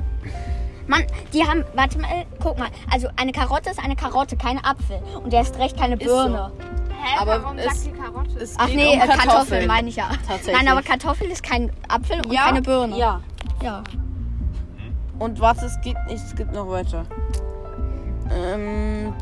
Mann, 0.87 1.03
die 1.31 1.43
haben, 1.43 1.63
warte 1.75 1.99
mal, 1.99 2.25
guck 2.41 2.57
mal. 2.57 2.69
Also 2.91 3.07
eine 3.17 3.31
Karotte 3.31 3.69
ist 3.69 3.79
eine 3.83 3.95
Karotte, 3.95 4.35
keine 4.35 4.65
Apfel. 4.65 4.99
Und 5.23 5.31
der 5.31 5.41
ist 5.41 5.57
recht 5.59 5.77
keine 5.77 5.95
Ist 5.95 6.09
so. 6.09 6.15
Birne. 6.15 6.51
Hä, 6.89 7.17
Aber 7.19 7.43
warum 7.43 7.57
es- 7.57 7.65
sagt 7.65 7.85
die 7.85 7.91
Karotte? 7.91 8.39
es 8.39 8.55
Ach 8.57 8.67
nee, 8.67 8.93
um 8.93 8.93
äh, 8.93 8.97
Kartoffel 9.05 9.27
Kartoffeln. 9.29 9.67
meine 9.67 9.89
ich 9.89 9.95
ja. 9.95 10.09
Tatsächlich. 10.27 10.55
Nein, 10.57 10.67
aber 10.69 10.81
Kartoffel 10.81 11.27
ist 11.29 11.43
kein 11.43 11.71
Apfel 11.87 12.17
und 12.25 12.33
ja, 12.33 12.45
keine 12.45 12.61
Birne. 12.61 12.97
Ja. 12.97 13.21
Ja. 13.61 13.83
Und 15.19 15.39
warte, 15.39 15.65
es 15.65 15.79
geht 15.81 15.97
nicht, 16.07 16.23
es 16.23 16.35
geht 16.35 16.51
noch 16.51 16.67
weiter. 16.69 17.05
Ähm, 18.31 19.13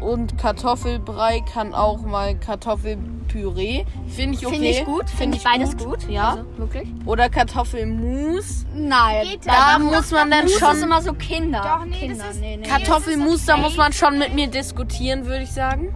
und 0.00 0.38
Kartoffelbrei 0.38 1.40
kann 1.52 1.74
auch 1.74 2.00
mal 2.02 2.34
Kartoffelpüree. 2.36 3.84
Finde 4.08 4.36
ich 4.38 4.46
okay. 4.46 4.54
Finde 4.56 4.68
ich 4.70 4.84
gut. 4.84 5.10
Finde 5.10 5.36
ich 5.36 5.44
beides 5.44 5.76
gut. 5.76 6.08
Ja. 6.08 6.30
Also, 6.30 6.44
wirklich? 6.58 6.88
Oder 7.06 7.28
Kartoffelmus. 7.28 8.64
Nein. 8.74 9.26
Geht 9.26 9.46
Da 9.46 9.78
das? 9.78 9.82
muss 9.82 10.10
man 10.10 10.30
dann 10.30 10.44
Mus 10.44 10.52
ist 10.54 10.58
schon. 10.60 10.82
immer 10.82 11.02
so 11.02 11.12
Kinder. 11.14 11.78
Doch, 11.80 11.84
nee, 11.86 11.98
Kinder. 11.98 12.24
das 12.24 12.34
ist- 12.36 12.40
nee, 12.40 12.56
nee. 12.56 12.66
Kartoffelmus, 12.66 13.44
da 13.46 13.56
muss 13.56 13.76
man 13.76 13.92
schon 13.92 14.18
mit 14.18 14.34
mir 14.34 14.48
diskutieren, 14.48 15.26
würde 15.26 15.42
ich 15.44 15.52
sagen. 15.52 15.94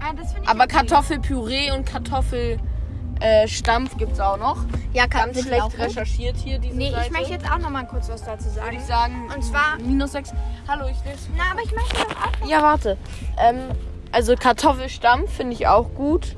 Ah, 0.00 0.12
das 0.16 0.32
ich 0.32 0.48
Aber 0.48 0.64
okay. 0.64 0.74
Kartoffelpüree 0.76 1.70
und 1.72 1.86
Kartoffelstampf 1.86 2.62
äh, 3.20 3.46
Stampf 3.48 3.96
gibt's 3.96 4.20
auch 4.20 4.36
noch. 4.38 4.56
Ja, 4.92 5.06
kann 5.06 5.32
Ganz 5.32 5.42
schlecht 5.46 5.62
auch 5.62 5.76
recherchiert 5.78 6.36
hier, 6.36 6.58
diese 6.58 6.76
Nee, 6.76 6.90
Seite. 6.90 7.06
ich 7.06 7.10
möchte 7.12 7.32
jetzt 7.32 7.50
auch 7.50 7.58
noch 7.58 7.70
mal 7.70 7.86
kurz 7.86 8.08
was 8.08 8.22
dazu 8.22 8.46
Würde 8.46 8.56
sagen. 8.60 8.76
ich 8.76 8.84
sagen. 8.84 9.32
Und 9.34 9.42
zwar- 9.44 9.78
Minus 9.78 10.12
6. 10.12 10.32
Hallo, 10.68 10.84
ich 10.86 11.04
lese. 11.04 11.28
Na, 11.36 11.44
aber 11.52 11.62
ich 11.62 11.72
möchte 11.74 11.96
doch 11.96 12.10
auch 12.44 12.48
Ja, 12.48 12.62
warte. 12.62 12.96
Ähm, 13.38 13.58
also 14.12 14.34
Kartoffelstampf 14.36 15.32
finde 15.32 15.54
ich 15.54 15.66
auch 15.66 15.92
gut. 15.94 16.36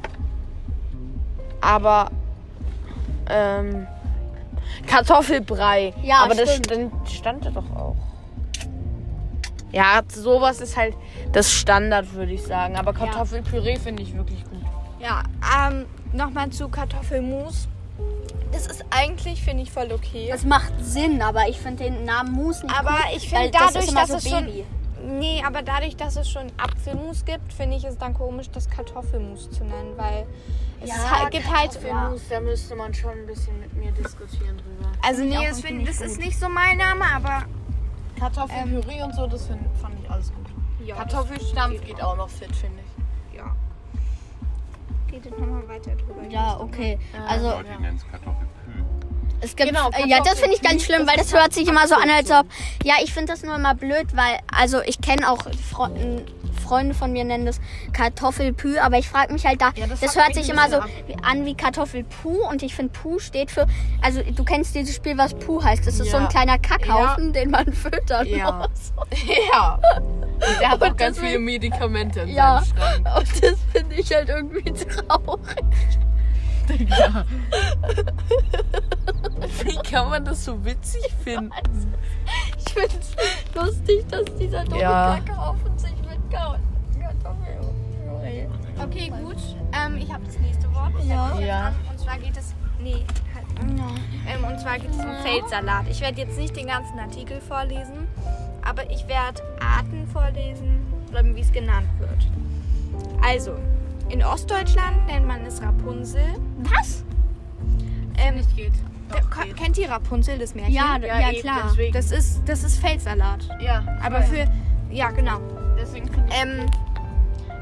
Aber 1.61 2.11
ähm, 3.29 3.87
Kartoffelbrei. 4.87 5.93
Ja, 6.03 6.19
aber 6.25 6.35
das 6.35 6.55
stimmt. 6.55 6.67
stand, 6.67 7.11
stand 7.11 7.47
da 7.47 7.51
doch 7.51 7.71
auch. 7.77 7.97
Ja, 9.73 10.01
sowas 10.09 10.61
ist 10.61 10.77
halt 10.77 10.95
das 11.33 11.51
Standard, 11.53 12.15
würde 12.15 12.33
ich 12.33 12.43
sagen. 12.43 12.77
Aber 12.77 12.93
Kartoffelpüree 12.95 13.77
finde 13.79 14.03
ich 14.03 14.15
wirklich 14.17 14.43
gut. 14.45 14.61
Ja, 15.01 15.23
ähm, 15.69 15.87
nochmal 16.13 16.51
zu 16.51 16.69
Kartoffelmus. 16.69 17.69
Das 18.53 18.67
ist 18.67 18.85
eigentlich, 18.91 19.43
finde 19.43 19.63
ich, 19.65 19.71
voll 19.73 19.91
okay. 19.93 20.29
Das 20.31 20.45
macht 20.45 20.73
Sinn, 20.81 21.21
aber 21.23 21.49
ich 21.49 21.59
finde 21.59 21.85
den 21.85 22.05
Namen 22.05 22.33
Mus 22.33 22.63
nicht 22.63 22.75
Aber 22.75 22.91
gut, 22.91 23.17
ich 23.17 23.29
finde 23.29 23.51
das 23.51 23.61
dadurch, 23.73 23.85
ist 23.85 23.91
immer 23.91 24.01
dass 24.03 24.11
so 24.11 24.17
es 24.17 24.29
schon. 24.29 24.45
Baby. 24.47 24.65
Nee, 25.09 25.43
aber 25.47 25.63
dadurch, 25.63 25.97
dass 25.97 26.17
es 26.17 26.29
schon 26.29 26.47
Apfelmus 26.57 27.25
gibt, 27.25 27.53
finde 27.53 27.77
ich 27.77 27.85
es 27.85 27.97
dann 27.99 28.15
komisch, 28.15 28.51
das 28.51 28.69
Kartoffelmus 28.69 29.51
zu 29.51 29.63
nennen, 29.65 29.93
weil 29.97 30.27
es 30.81 30.89
Ja, 30.89 30.97
ist 30.97 31.11
halt, 31.11 31.31
gibt 31.31 31.47
halt. 31.51 31.73
Kartoffelmus, 31.73 32.23
da 32.29 32.41
müsste 32.41 32.75
man 32.77 32.95
schon 32.95 33.11
ein 33.13 33.27
bisschen 33.27 33.59
mit 33.61 33.73
mir 33.75 33.93
diskutieren 33.93 34.57
drüber. 34.57 34.91
Also 35.03 35.23
nee, 35.23 35.47
das, 35.47 35.61
find, 35.61 35.87
das 35.87 36.01
ist 36.01 36.19
nicht 36.19 36.39
so 36.39 36.49
mein 36.49 36.79
Name, 36.79 37.05
aber 37.15 37.45
Kartoffelpüree 38.19 39.03
und 39.03 39.15
so, 39.15 39.27
das 39.27 39.47
find, 39.47 39.61
fand 39.81 39.95
ich 40.03 40.11
alles 40.11 40.33
gut. 40.33 40.47
ja. 40.85 40.97
Kartoffelstampf 40.97 41.85
geht 41.85 42.03
auch 42.03 42.17
noch 42.17 42.31
fit, 42.31 42.55
finde 42.57 42.81
ich. 42.81 43.05
Ja. 45.17 45.23
redet 45.25 45.39
nochmal 45.39 45.69
weiter 45.69 45.91
drüber. 45.97 46.23
Ja, 46.29 46.59
okay. 46.61 46.99
Also 47.29 47.51
Leute 47.51 47.71
nennen 47.81 47.97
es 47.97 48.03
Kartoffelpü. 48.11 48.47
es 49.41 49.57
gibt 49.57 49.69
Genau, 49.71 49.91
äh, 49.91 50.07
ja, 50.09 50.21
das 50.23 50.41
finde 50.41 50.57
ich 50.57 50.63
ganz 50.63 50.85
schlimm, 50.85 51.07
weil 51.07 51.17
das 51.17 51.33
hört 51.33 51.53
sich 51.53 51.69
immer 51.69 51.87
so 51.89 51.95
an, 51.95 52.11
als 52.11 52.31
ob 52.31 52.47
ja, 52.85 52.95
ich 53.03 53.13
finde 53.13 53.33
das 53.33 53.43
nur 53.43 53.55
immer 53.55 53.75
blöd, 53.75 54.07
weil 54.15 54.39
also 54.55 54.81
ich 54.83 55.01
kenne 55.01 55.31
auch 55.31 55.43
Fre 55.71 55.91
Freunde 56.65 56.95
von 56.95 57.13
mir 57.13 57.23
nennen 57.23 57.47
das 57.47 57.61
Kartoffelpü, 57.93 58.79
aber 58.79 58.99
ich 58.99 59.09
frage 59.09 59.33
mich 59.33 59.47
halt 59.47 59.61
da, 59.61 59.71
Ja, 59.77 59.87
das 59.87 60.01
das, 60.01 60.17
hört 60.17 60.35
sich 60.35 60.49
immer 60.49 60.69
so 60.69 60.79
wie- 61.07 61.15
an 61.23 61.45
wie 61.45 61.55
Kartoffelpuh 61.55 62.45
und 62.49 62.61
ich 62.65 62.75
finde 62.75 62.93
Puh 62.93 63.21
steht 63.21 63.53
für 63.53 63.67
also 64.03 64.21
du 64.23 64.43
kennst 64.43 64.75
dieses 64.75 64.97
Spiel, 64.97 65.17
was 65.17 65.35
Puh 65.35 65.63
heißt. 65.63 65.87
Das 65.87 66.01
ist 66.01 66.11
so 66.11 66.17
Ja. 66.17 66.25
ein 66.25 66.29
kleiner 66.29 66.59
Kackhaufen, 66.59 67.33
den 67.33 67.51
man 67.51 67.73
füttern 67.73 68.27
Ja. 68.27 68.51
muss. 68.69 68.93
Ja. 69.53 69.79
Und 70.37 70.61
der 70.61 70.71
hat 70.71 70.83
auch 70.83 70.91
Und 70.91 70.99
ganz 70.99 71.17
deswegen- 71.17 71.33
viele 71.33 71.39
Medikamente 71.45 72.21
in 72.21 72.29
Ja. 72.29 72.63
seinem 72.63 72.77
Schrank. 72.79 73.07
Und 73.19 73.43
das 73.43 73.59
finde 73.73 73.95
ich 73.97 74.15
halt 74.15 74.29
irgendwie 74.29 74.73
traurig. 74.73 75.65
Ja. 76.89 77.25
Wie 79.65 79.77
kann 79.89 80.11
man 80.11 80.25
das 80.25 80.45
so 80.45 80.65
witzig 80.65 81.03
finden? 81.23 81.51
Ich 82.59 82.73
finde 82.73 82.89
es 82.99 83.15
lustig, 83.55 84.07
dass 84.09 84.25
dieser 84.39 84.65
dumme 84.65 84.81
Ja. 84.81 85.19
Kackhaufen 85.27 85.79
sich 85.79 85.95
mit 86.03 86.31
Ka- 86.31 86.59
Kartoffeln. 87.01 88.51
Okay, 88.83 89.13
gut. 89.23 89.37
Ähm, 89.73 89.97
ich 89.99 90.13
habe 90.13 90.25
das 90.25 90.39
nächste 90.39 90.73
Wort. 90.75 90.93
Ja. 91.05 91.39
Ja. 91.41 91.73
Und 91.91 91.99
zwar 92.01 92.19
geht 92.19 92.37
es. 92.37 92.55
Nee, 92.81 93.05
halt. 93.35 93.47
Ähm, 93.61 94.45
und 94.45 94.61
zwar 94.61 94.79
geht 94.79 94.91
es 94.91 94.97
um 94.99 95.15
Feldsalat. 95.23 95.87
Ich 95.89 96.01
werde 96.01 96.21
jetzt 96.21 96.37
nicht 96.37 96.55
den 96.57 96.67
ganzen 96.67 96.99
Artikel 96.99 97.41
vorlesen, 97.41 98.09
aber 98.69 98.91
ich 98.91 99.07
werde 99.09 99.43
Arten 99.61 100.07
vorlesen, 100.09 100.81
wie 101.35 101.41
es 101.41 101.53
genannt 101.53 101.89
wird. 101.99 102.27
Also, 103.23 103.53
in 104.09 104.23
Ostdeutschland 104.25 105.07
nennt 105.07 105.27
man 105.27 105.45
es 105.47 105.61
Rapunzel. 105.63 106.23
Was? 106.59 107.05
Ähm, 108.19 108.43
geht. 108.55 108.73
der- 109.13 109.21
ko- 109.23 109.53
kennt 109.57 109.79
ihr 109.79 109.91
Rapunzel, 109.91 110.39
das 110.39 110.55
Märchen? 110.55 110.73
Ja, 110.75 110.97
ja, 110.99 111.31
eben, 111.31 111.41
klar. 111.41 111.63
Deswegen. 111.71 111.93
Das 111.93 112.11
ist, 112.11 112.43
das 112.47 112.65
ist 112.65 112.79
Feldsalat. 112.79 113.49
ja, 113.61 113.85
Aber 114.03 114.23
für. 114.23 114.47
Ja, 114.91 115.11
genau. 115.11 115.41
deswegen 115.79 116.09
Ähm, 116.31 116.67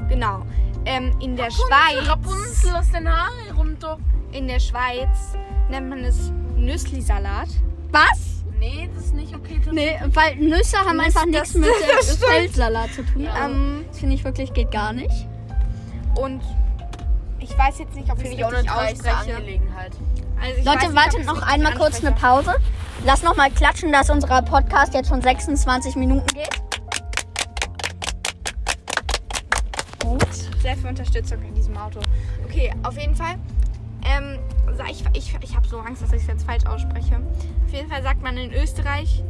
genau. 0.09 0.43
Ähm, 0.85 1.11
in 1.19 1.35
der 1.35 1.49
Schweiz. 1.51 2.07
Rapunzel 2.07 2.75
aus 2.75 2.91
den 2.91 3.09
Haaren 3.09 3.55
runter. 3.57 3.97
In 4.31 4.47
der 4.47 4.59
Schweiz 4.59 5.35
nennt 5.69 5.89
man 5.89 5.99
es 6.03 6.31
Nüsslisalat. 6.55 7.49
Was? 7.91 8.34
Nee, 8.59 8.89
das 8.95 9.05
ist 9.05 9.13
nicht 9.15 9.35
okay. 9.35 9.59
Das 9.63 9.73
Nee, 9.73 9.99
weil 10.13 10.35
Nüsse 10.37 10.77
haben 10.77 10.97
Nüsse, 10.97 11.05
einfach 11.07 11.25
nichts 11.25 11.53
mit 11.53 11.65
dem 11.65 11.71
stimmt. 12.03 12.19
Feldsalat 12.19 12.93
zu 12.93 13.03
tun. 13.03 13.23
Ja. 13.23 13.45
Ähm, 13.45 13.85
Das 13.89 13.99
finde 13.99 14.15
ich 14.15 14.23
wirklich 14.23 14.53
geht 14.53 14.71
gar 14.71 14.93
nicht. 14.93 15.27
und 16.15 16.41
ich 17.39 17.55
weiß 17.57 17.79
jetzt 17.79 17.95
nicht, 17.95 18.09
ob 18.11 18.17
ich 18.19 18.25
es 18.25 18.31
ich 18.31 18.43
auch 18.43 18.49
eine 18.49 18.57
richtig 18.59 18.71
ausspreche. 18.71 19.35
Angelegenheit. 19.35 19.91
Also 20.41 20.69
Leute, 20.69 20.85
nicht, 20.87 20.95
wartet 20.95 21.25
noch 21.25 21.41
einmal 21.41 21.73
kurz 21.75 22.03
eine. 22.03 22.11
Pause. 22.13 22.55
Lass 23.05 23.21
noch 23.23 23.35
mal 23.35 23.51
klatschen, 23.51 23.91
dass 23.91 24.09
unser 24.09 24.41
Podcast 24.41 24.93
jetzt 24.93 25.09
schon 25.09 25.21
26 25.21 25.95
Minuten 25.95 26.25
geht. 26.27 26.49
Gut. 30.01 30.25
Sehr 30.61 30.75
viel 30.77 30.87
Unterstützung 30.87 31.41
in 31.43 31.53
diesem 31.53 31.77
Auto. 31.77 31.99
Okay, 32.45 32.73
auf 32.83 32.97
jeden 32.97 33.15
Fall. 33.15 33.35
Ähm, 34.03 34.39
ich 34.89 35.03
ich, 35.13 35.35
ich 35.41 35.55
habe 35.55 35.67
so 35.67 35.79
Angst, 35.79 36.01
dass 36.01 36.11
ich 36.13 36.21
es 36.21 36.27
jetzt 36.27 36.45
falsch 36.45 36.65
ausspreche. 36.65 37.15
Auf 37.65 37.73
jeden 37.73 37.89
Fall 37.89 38.03
sagt 38.03 38.21
man 38.21 38.37
in 38.37 38.51
Österreich 38.53 39.23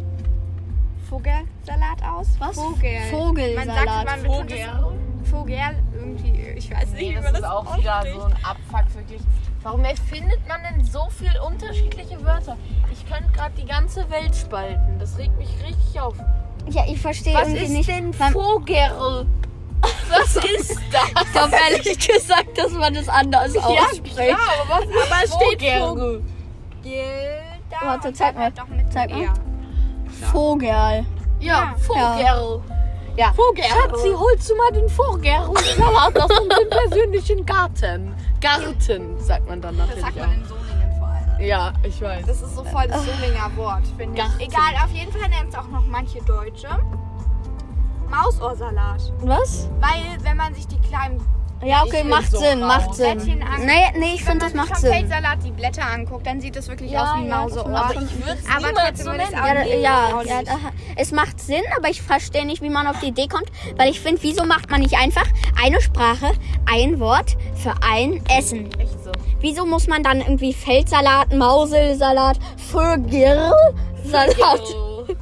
Vogelsalat 1.09 2.01
aus. 2.03 2.27
Was? 2.39 2.55
Vogel. 2.55 2.99
Vogelsalat. 3.11 3.67
Man 3.67 3.75
sagt, 3.85 4.05
man 4.05 4.25
Vogel. 4.25 4.57
Vogel 5.23 5.57
irgendwie. 5.93 6.39
Ich 6.57 6.71
weiß 6.71 6.91
nicht, 6.91 7.01
Nee, 7.01 7.09
wie 7.11 7.15
das 7.15 7.23
man 7.25 7.35
ist 7.35 7.41
das 7.41 7.51
auch 7.51 7.77
wieder 7.77 7.95
ausspricht. 7.99 8.15
so 8.19 8.25
ein 8.25 8.33
Abfuck, 8.43 8.95
wirklich. 8.95 9.21
Warum 9.63 9.83
erfindet 9.83 10.39
man 10.47 10.61
denn 10.63 10.85
so 10.85 11.07
viele 11.09 11.41
unterschiedliche 11.43 12.23
Wörter? 12.23 12.57
Ich 12.91 13.05
könnte 13.07 13.31
gerade 13.33 13.53
die 13.59 13.65
ganze 13.65 14.09
Welt 14.11 14.35
spalten. 14.35 14.99
Das 14.99 15.17
regt 15.17 15.37
mich 15.37 15.49
richtig 15.67 15.99
auf. 15.99 16.15
Ja, 16.69 16.83
ich 16.87 16.99
verstehe 16.99 17.33
Was 17.35 17.47
ist 17.49 17.69
nicht. 17.69 17.89
denn 17.89 18.13
Vogel? 18.13 19.25
Was 20.09 20.35
ist 20.37 20.79
das? 20.91 21.23
Ich 21.25 21.31
glaube 21.31 21.53
ehrlich 21.69 22.07
gesagt, 22.07 22.57
dass 22.57 22.71
man 22.71 22.93
das 22.93 23.07
anders 23.09 23.55
ausspricht. 23.57 24.17
Ja, 24.17 24.35
aber 24.67 24.69
was 24.69 24.83
aber 24.83 25.23
es 25.23 25.33
steht 25.33 25.61
Vogel. 25.81 26.23
Da 27.69 27.87
Warte, 27.87 28.07
und 28.09 28.17
zeig 28.17 28.35
mal. 28.37 28.51
Zeig 28.91 29.09
mal. 29.11 29.29
Vogel. 30.31 31.05
Ja. 31.39 31.75
Vogel. 31.77 32.61
Ja. 33.17 33.33
Vogel. 33.33 33.63
Schatzi, 33.63 34.11
holst 34.13 34.49
du 34.49 34.55
mal 34.55 34.71
den 34.71 34.89
Vogel-Salat 34.89 36.19
aus 36.19 36.39
unserem 36.39 36.69
persönlichen 36.69 37.45
Garten. 37.45 38.13
Garten, 38.41 39.19
sagt 39.19 39.47
man 39.47 39.61
dann 39.61 39.77
Das 39.77 39.87
natürlich 39.87 40.05
sagt 40.05 40.19
auch. 40.19 40.27
man 40.27 40.35
in 40.35 40.45
Solingen 40.45 40.99
vor 40.99 41.07
allem. 41.07 41.45
Ja, 41.47 41.73
ich 41.83 42.01
weiß. 42.01 42.25
Das 42.27 42.41
ist 42.41 42.55
so 42.55 42.63
voll 42.65 42.87
das 42.87 43.05
Solinger 43.05 43.51
Wort, 43.55 43.83
finde 43.97 44.21
Garten. 44.21 44.33
ich. 44.39 44.47
Egal, 44.47 44.73
auf 44.83 44.91
jeden 44.91 45.11
Fall 45.11 45.29
nennt 45.29 45.49
es 45.49 45.55
auch 45.55 45.67
noch 45.69 45.85
manche 45.87 46.19
Deutsche. 46.23 46.67
Mausohrsalat. 48.09 49.13
Was? 49.21 49.69
Weil, 49.79 50.23
wenn 50.23 50.37
man 50.37 50.53
sich 50.53 50.67
die 50.67 50.79
kleinen 50.79 51.19
Ja, 51.63 51.83
okay, 51.83 52.01
Ich 52.03 52.09
macht 52.09 52.31
so 52.31 52.37
Sinn, 52.37 52.59
macht 52.59 52.89
raus. 52.89 52.97
Sinn. 52.97 53.17
Nee, 53.17 53.91
nee, 53.97 54.13
ich 54.15 54.21
wenn 54.25 54.31
finde, 54.39 54.45
das 54.45 54.53
man 54.53 54.67
macht 54.67 54.75
sich 54.77 54.89
vom 54.89 54.97
Sinn. 54.99 55.07
Feldsalat 55.09 55.43
die 55.43 55.51
Blätter 55.51 55.85
anguckt, 55.87 56.27
dann 56.27 56.39
sieht 56.41 56.55
das 56.55 56.67
wirklich 56.67 56.91
Ja, 56.91 57.03
aus 57.03 57.15
wie 57.15 57.21
ein 57.23 57.27
ja, 57.27 57.37
Mauseohr. 57.41 57.69
macht 57.69 57.95
aber 57.95 58.05
ich 58.05 58.25
würde 58.25 58.31
es 58.33 58.45
trotzdem 58.45 59.05
so 59.05 59.11
nennen. 59.11 59.81
Ja, 59.81 60.21
ja, 60.21 60.41
ja 60.41 60.57
es 60.95 61.11
macht 61.11 61.39
Sinn, 61.39 61.63
aber 61.77 61.89
ich 61.89 62.01
verstehe 62.01 62.45
nicht, 62.45 62.61
wie 62.61 62.69
man 62.69 62.85
auf 62.87 62.99
die 62.99 63.07
Idee 63.07 63.27
kommt, 63.27 63.49
weil 63.77 63.89
ich 63.89 63.99
finde, 63.99 64.21
wieso 64.23 64.43
macht 64.45 64.69
man 64.69 64.81
nicht 64.81 64.95
einfach 64.97 65.25
eine 65.61 65.81
Sprache, 65.81 66.31
ein 66.71 66.99
Wort 66.99 67.35
für 67.55 67.73
ein 67.81 68.21
Essen? 68.37 68.69
Echt 68.79 69.03
so. 69.03 69.11
Wieso 69.39 69.65
muss 69.65 69.87
man 69.87 70.03
dann 70.03 70.21
irgendwie 70.21 70.53
Feldsalat, 70.53 71.33
Mauselsalat, 71.33 72.37
Vögelsalat? 72.57 73.55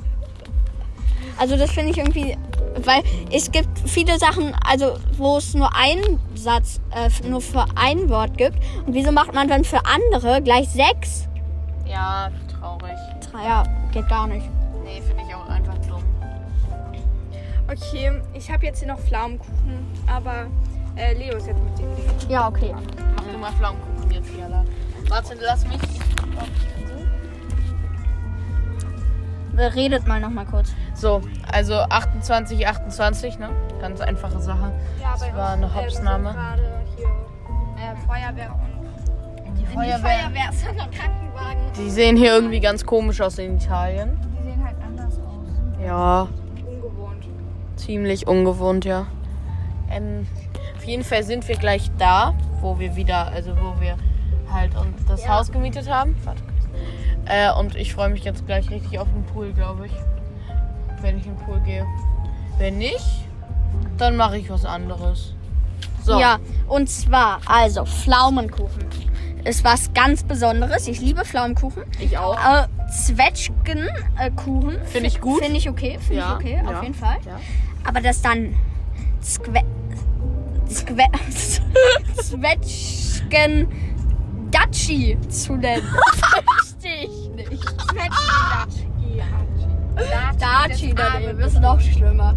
Also 1.36 1.58
das 1.58 1.72
finde 1.72 1.90
ich 1.92 1.98
irgendwie, 1.98 2.38
weil 2.86 3.04
es 3.32 3.52
gibt 3.52 3.80
viele 3.86 4.18
Sachen, 4.20 4.56
also 4.66 4.98
wo 5.18 5.38
es 5.38 5.54
nur 5.54 5.76
einen 5.76 6.20
Satz, 6.36 6.80
äh, 6.92 7.10
nur 7.28 7.42
für 7.42 7.66
ein 7.76 8.10
Wort 8.10 8.38
gibt. 8.38 8.58
Und 8.86 8.94
wieso 8.94 9.12
macht 9.12 9.34
man 9.34 9.48
dann 9.48 9.64
für 9.64 9.86
andere 9.86 10.42
gleich 10.42 10.70
sechs? 10.70 11.28
Ja, 11.86 12.32
traurig. 12.60 12.98
Ja, 13.34 13.64
geht 13.92 14.08
gar 14.08 14.28
nicht. 14.28 14.48
Nee, 14.84 15.02
finde 15.02 15.24
ich 15.28 15.36
auch 15.36 15.48
einfach 15.48 15.76
dumm. 15.88 16.04
Okay, 17.70 18.22
ich 18.34 18.52
habe 18.52 18.66
jetzt 18.66 18.80
hier 18.80 18.88
noch 18.90 19.00
Pflaumenkuchen, 19.00 19.88
aber 20.08 20.48
äh, 20.96 21.14
Leo 21.14 21.38
ist 21.38 21.48
jetzt 21.48 21.62
mit 21.64 21.78
dem. 21.80 22.30
Ja, 22.30 22.48
okay. 22.48 22.74
Mach 23.16 23.24
du 23.24 23.38
mal 23.38 23.52
Pflaumenkuchen 23.54 24.12
jetzt, 24.12 24.30
Jala. 24.38 24.66
Warte, 25.10 25.36
lass 25.42 25.66
mich. 25.68 25.80
Redet 29.58 30.08
mal 30.08 30.20
noch 30.20 30.30
mal 30.30 30.46
kurz. 30.46 30.74
So, 30.96 31.22
also 31.52 31.76
28, 31.76 32.68
28, 32.68 33.40
ne? 33.40 33.50
Ganz 33.80 34.02
einfache 34.02 34.40
Sache. 34.40 34.72
Ja, 35.02 35.12
Das 35.14 35.22
bei 35.22 35.36
war 35.36 35.54
uns, 35.54 35.64
eine 35.64 35.66
äh, 35.66 35.70
gerade 36.34 36.62
hier 36.96 37.06
äh, 37.06 37.96
Feuerwehr 38.08 38.56
und 39.46 39.56
Die 39.56 39.62
Nicht 39.62 39.72
Feuerwehr, 39.74 40.50
sondern 40.52 40.90
Krankenwagen. 40.92 41.72
Die 41.78 41.90
sehen 41.90 42.18
hier 42.18 42.34
irgendwie 42.34 42.60
ganz 42.60 42.86
komisch 42.86 43.22
aus 43.22 43.38
in 43.38 43.58
Italien. 43.58 44.18
Die 44.38 44.44
sehen 44.44 44.64
halt 44.64 44.78
anders 44.86 45.20
aus. 45.20 45.84
Ja, 45.86 46.28
Ungewohnt. 46.66 47.26
ziemlich 47.76 48.28
ungewohnt, 48.28 48.86
ja. 48.86 49.06
Ähm, 49.92 50.26
auf 50.78 50.84
jeden 50.86 51.04
Fall 51.04 51.24
sind 51.24 51.48
wir 51.48 51.56
gleich 51.58 51.92
da, 51.98 52.34
wo 52.62 52.80
wir 52.80 52.96
wieder, 52.96 53.28
also 53.28 53.52
wo 53.56 53.80
wir 53.80 53.98
halt 54.52 54.76
uns 54.76 55.06
das 55.08 55.28
Haus 55.28 55.52
gemietet 55.52 55.90
haben. 55.90 56.16
Warte. 56.24 56.42
Äh, 57.26 57.52
und 57.54 57.76
ich 57.76 57.94
freue 57.94 58.10
mich 58.10 58.24
jetzt 58.24 58.46
gleich 58.46 58.70
richtig 58.70 59.00
auf 59.00 59.08
den 59.14 59.24
Pool, 59.26 59.54
glaube 59.54 59.86
ich. 59.88 59.94
Wenn 61.02 61.18
ich 61.18 61.26
in 61.26 61.36
den 61.36 61.46
Pool 61.46 61.60
gehe. 61.62 61.86
Wenn 62.58 62.78
nicht, 62.78 63.26
dann 63.98 64.16
mache 64.18 64.38
ich 64.38 64.50
was 64.50 64.66
anderes. 64.66 65.34
So. 66.04 66.20
Ja, 66.20 66.38
und 66.68 66.90
zwar, 66.90 67.40
also 67.46 67.86
Pflaumenkuchen. 67.86 68.86
Ist 69.46 69.64
was 69.66 69.94
ganz 69.94 70.24
Besonderes. 70.24 70.88
Ich 70.88 71.02
liebe 71.02 71.26
Pflaumenkuchen. 71.26 71.84
Ich 72.00 72.18
auch. 72.18 72.38
Äh, 72.38 72.68
Zwetschgenkuchen. 72.90 74.78
Finde 74.86 75.08
ich 75.08 75.20
gut. 75.20 75.42
Finde 75.44 75.58
ich 75.58 75.70
okay. 75.70 75.98
Finde 76.00 76.22
Ja, 76.22 76.30
ich 76.40 76.46
okay, 76.46 76.62
ja, 76.64 76.72
auf 76.78 76.82
jeden 76.84 76.94
Fall. 76.96 77.18
ja. 77.26 77.40
Aber 77.84 78.00
das 78.00 78.22
dann 78.22 78.56
Zque 79.20 79.52
Zwetschgen 82.16 83.68
Daci 84.64 85.18
zu 85.30 85.56
nennen. 85.56 85.84
Verstehe 86.58 87.04
ich 87.04 87.30
nicht. 87.30 87.64
Daci, 90.40 90.94
dann 90.94 91.22
ey, 91.22 91.38
wir 91.38 91.50
sind 91.50 91.62
noch 91.62 91.80
schlimmer. 91.80 92.36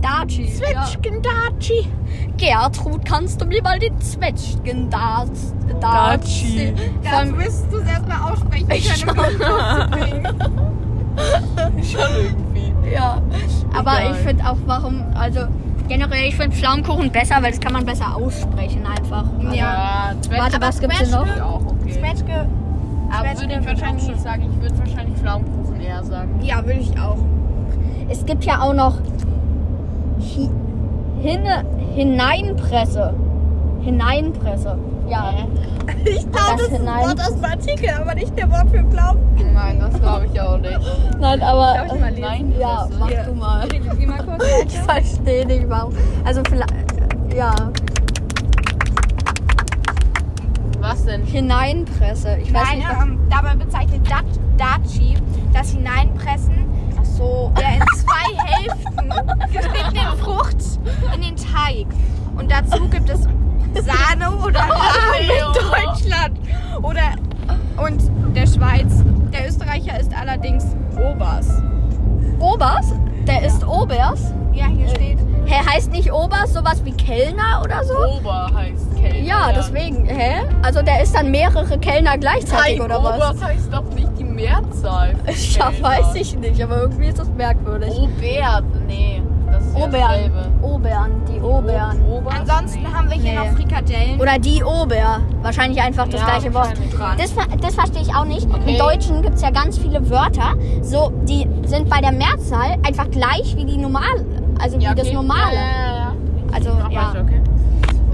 Daci. 0.00 0.44
Ja. 0.44 0.84
Zwetschgendatschi. 0.84 1.88
Gertrud, 2.36 3.04
kannst 3.04 3.40
du 3.40 3.46
mir 3.46 3.62
mal 3.62 3.78
den 3.78 3.98
Zwetschgen 4.00 4.90
Daci? 4.90 5.52
Daci. 5.80 6.74
Dazu 7.02 7.32
müsstest 7.32 7.72
du 7.72 7.78
es 7.78 7.88
erstmal 7.88 8.32
aussprechen 8.32 9.06
können, 9.06 9.42
um. 9.42 10.72
Schon 11.82 12.00
irgendwie. 12.22 12.92
Ja, 12.92 13.22
aber 13.74 14.00
Egal. 14.00 14.12
ich 14.12 14.16
finde 14.18 14.44
auch, 14.48 14.58
warum, 14.66 15.02
also 15.14 15.48
Generell, 15.88 16.28
ich 16.28 16.36
finde 16.36 16.56
Pflaumenkuchen 16.56 17.10
besser, 17.10 17.36
weil 17.40 17.52
das 17.52 17.60
kann 17.60 17.72
man 17.72 17.84
besser 17.86 18.16
aussprechen 18.16 18.84
einfach. 18.86 19.24
Also, 19.38 19.54
Ja, 19.56 20.12
Zwetschge. 20.20 20.42
Warte, 20.42 20.60
was 20.60 20.80
gibt's 20.80 20.98
denn 20.98 21.10
noch? 21.10 21.26
Ja, 21.36 21.60
okay. 21.64 21.92
Zwetschge. 21.92 22.46
Aber 23.10 23.24
Zwetschge 23.34 23.48
würde 23.48 23.60
ich 23.60 23.66
wahrscheinlich 23.66 24.08
nicht 24.08 24.20
sagen. 24.20 24.50
Ich 24.52 24.60
würde 24.62 24.78
wahrscheinlich 24.78 25.16
Pflaumenkuchen 25.18 25.80
eher 25.80 26.02
sagen. 26.04 26.40
Ja, 26.42 26.64
würde 26.64 26.80
ich 26.80 26.98
auch. 26.98 27.18
Es 28.08 28.24
gibt 28.26 28.44
ja 28.44 28.60
auch 28.60 28.74
noch 28.74 28.98
Hi 30.20 30.50
Hinne 31.20 31.64
Hineinpresse. 31.94 33.14
Hineinpresse. 33.82 34.78
Ja. 35.08 35.32
Ich 36.04 36.24
Das 36.26 36.30
glaube, 36.32 36.52
das 36.52 36.62
ist 36.62 36.72
ein 36.74 36.80
hinein- 36.80 37.06
Wort 37.08 37.20
aus 37.20 37.34
dem 37.34 37.44
Artikel, 37.44 37.90
aber 37.90 38.14
nicht 38.14 38.36
der 38.38 38.50
Wort 38.50 38.70
für 38.70 38.82
Pflaumen. 38.84 39.52
Nein, 39.54 39.78
das 39.80 40.00
glaube 40.00 40.26
ich 40.32 40.40
auch 40.40 40.58
nicht. 40.58 40.78
Nein, 41.18 41.42
aber. 41.42 41.74
Darf 41.74 41.92
ich 41.94 42.00
mal 42.00 42.08
lesen? 42.10 42.20
Nein, 42.22 42.54
Ja, 42.60 42.86
das 42.88 42.98
mach 42.98 43.08
Hier. 43.08 43.22
du 43.24 43.32
mal. 43.34 43.68
Lies 43.68 44.06
mal 44.06 44.24
kurz. 44.24 44.44
Ich 44.66 44.78
verstehe 44.80 45.46
nicht 45.46 45.68
warum. 45.68 45.92
Also 46.24 46.42
vielleicht. 46.48 46.72
Ja. 47.34 47.54
Was 50.80 51.04
denn? 51.04 51.22
Hineinpresse. 51.24 52.36
Ich 52.42 52.52
weiß 52.52 52.62
Nein, 52.68 52.78
nicht, 52.78 52.88
was. 52.90 53.02
ähm, 53.04 53.18
dabei 53.30 53.54
bezeichnet 53.56 54.08
Dat 54.10 54.24
Daci 54.56 55.16
das 55.52 55.70
Hineinpressen 55.70 56.64
Ach 57.00 57.04
so. 57.04 57.52
der 57.58 57.74
in 57.76 57.82
zwei 57.96 58.44
Hälften 58.44 59.52
geschnittenen 59.52 60.18
Frucht 60.18 60.56
in 61.14 61.20
den 61.22 61.36
Teig. 61.36 61.86
Und 62.36 62.50
dazu 62.50 62.88
gibt 62.88 63.08
es 63.08 63.26
Sahne 63.82 64.30
oder 64.44 64.60
Rahm 64.60 65.14
in 65.20 65.54
Deutschland 65.54 66.38
oder 66.82 67.14
und 67.76 68.00
der 68.34 68.46
Schweiz. 68.46 69.04
Der 69.32 69.48
Österreicher 69.48 70.00
ist 70.00 70.12
allerdings 70.14 70.64
Obers. 70.96 71.62
Obers? 72.38 72.92
Der 73.26 73.44
ist 73.44 73.66
Obers? 73.66 74.32
Ja, 74.52 74.66
hier 74.66 74.88
steht. 74.88 75.18
Hä, 75.46 75.64
heißt 75.64 75.92
nicht 75.92 76.12
Obers 76.12 76.52
sowas 76.54 76.84
wie 76.84 76.92
Kellner 76.92 77.62
oder 77.62 77.84
so? 77.84 77.94
Ober 78.18 78.50
heißt 78.54 78.96
Kellner. 78.96 79.18
Ja, 79.18 79.52
deswegen. 79.52 80.06
Hä? 80.06 80.42
Also 80.62 80.82
der 80.82 81.02
ist 81.02 81.14
dann 81.14 81.30
mehrere 81.30 81.78
Kellner 81.78 82.18
gleichzeitig 82.18 82.78
Nein, 82.78 82.84
oder 82.90 83.02
was? 83.02 83.16
Obers 83.16 83.44
heißt 83.44 83.72
doch 83.72 83.84
nicht 83.94 84.18
die 84.18 84.24
Mehrzahl. 84.24 85.14
Ja, 85.56 85.70
weiß 85.80 86.14
ich 86.14 86.36
nicht, 86.36 86.62
aber 86.62 86.82
irgendwie 86.82 87.06
ist 87.06 87.18
das 87.18 87.28
merkwürdig. 87.28 87.90
Obert, 87.90 88.64
nee. 88.86 89.22
Das 89.76 89.84
Obern. 89.84 90.52
Obern, 90.62 91.10
die 91.28 91.40
Obern. 91.40 91.98
Ansonsten 92.40 92.92
haben 92.94 93.08
wir 93.10 93.16
hier 93.16 93.32
Nee. 93.32 93.48
noch 93.48 93.56
Frikadellen. 93.56 94.20
Oder 94.20 94.38
die 94.38 94.62
Ober. 94.62 95.20
Wahrscheinlich 95.42 95.80
einfach 95.82 96.08
das 96.08 96.20
Ja, 96.20 96.26
gleiche 96.26 96.54
Wort. 96.54 96.72
Das, 97.18 97.34
das 97.60 97.74
verstehe 97.74 98.02
ich 98.02 98.14
auch 98.14 98.24
nicht. 98.24 98.46
Okay. 98.48 98.72
Im 98.72 98.78
Deutschen 98.78 99.22
gibt 99.22 99.34
es 99.36 99.42
ja 99.42 99.50
ganz 99.50 99.78
viele 99.78 100.08
Wörter, 100.10 100.54
so, 100.82 101.12
die 101.28 101.46
sind 101.66 101.88
bei 101.88 102.00
der 102.00 102.12
Mehrzahl 102.12 102.76
einfach 102.86 103.10
gleich 103.10 103.54
wie 103.56 103.64
die 103.64 103.76
normale. 103.76 104.24
Also 104.60 104.78
Ja, 104.78 104.90
wie 104.92 104.94
das 104.96 105.06
okay. 105.06 105.14
Normale. 105.14 105.54
Ja, 105.54 105.60
ja, 105.60 105.96
ja. 105.96 106.12
Also, 106.52 106.70
ja. 106.70 106.84
weiter, 106.86 107.22
okay. 107.22 107.40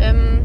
Ähm, 0.01 0.40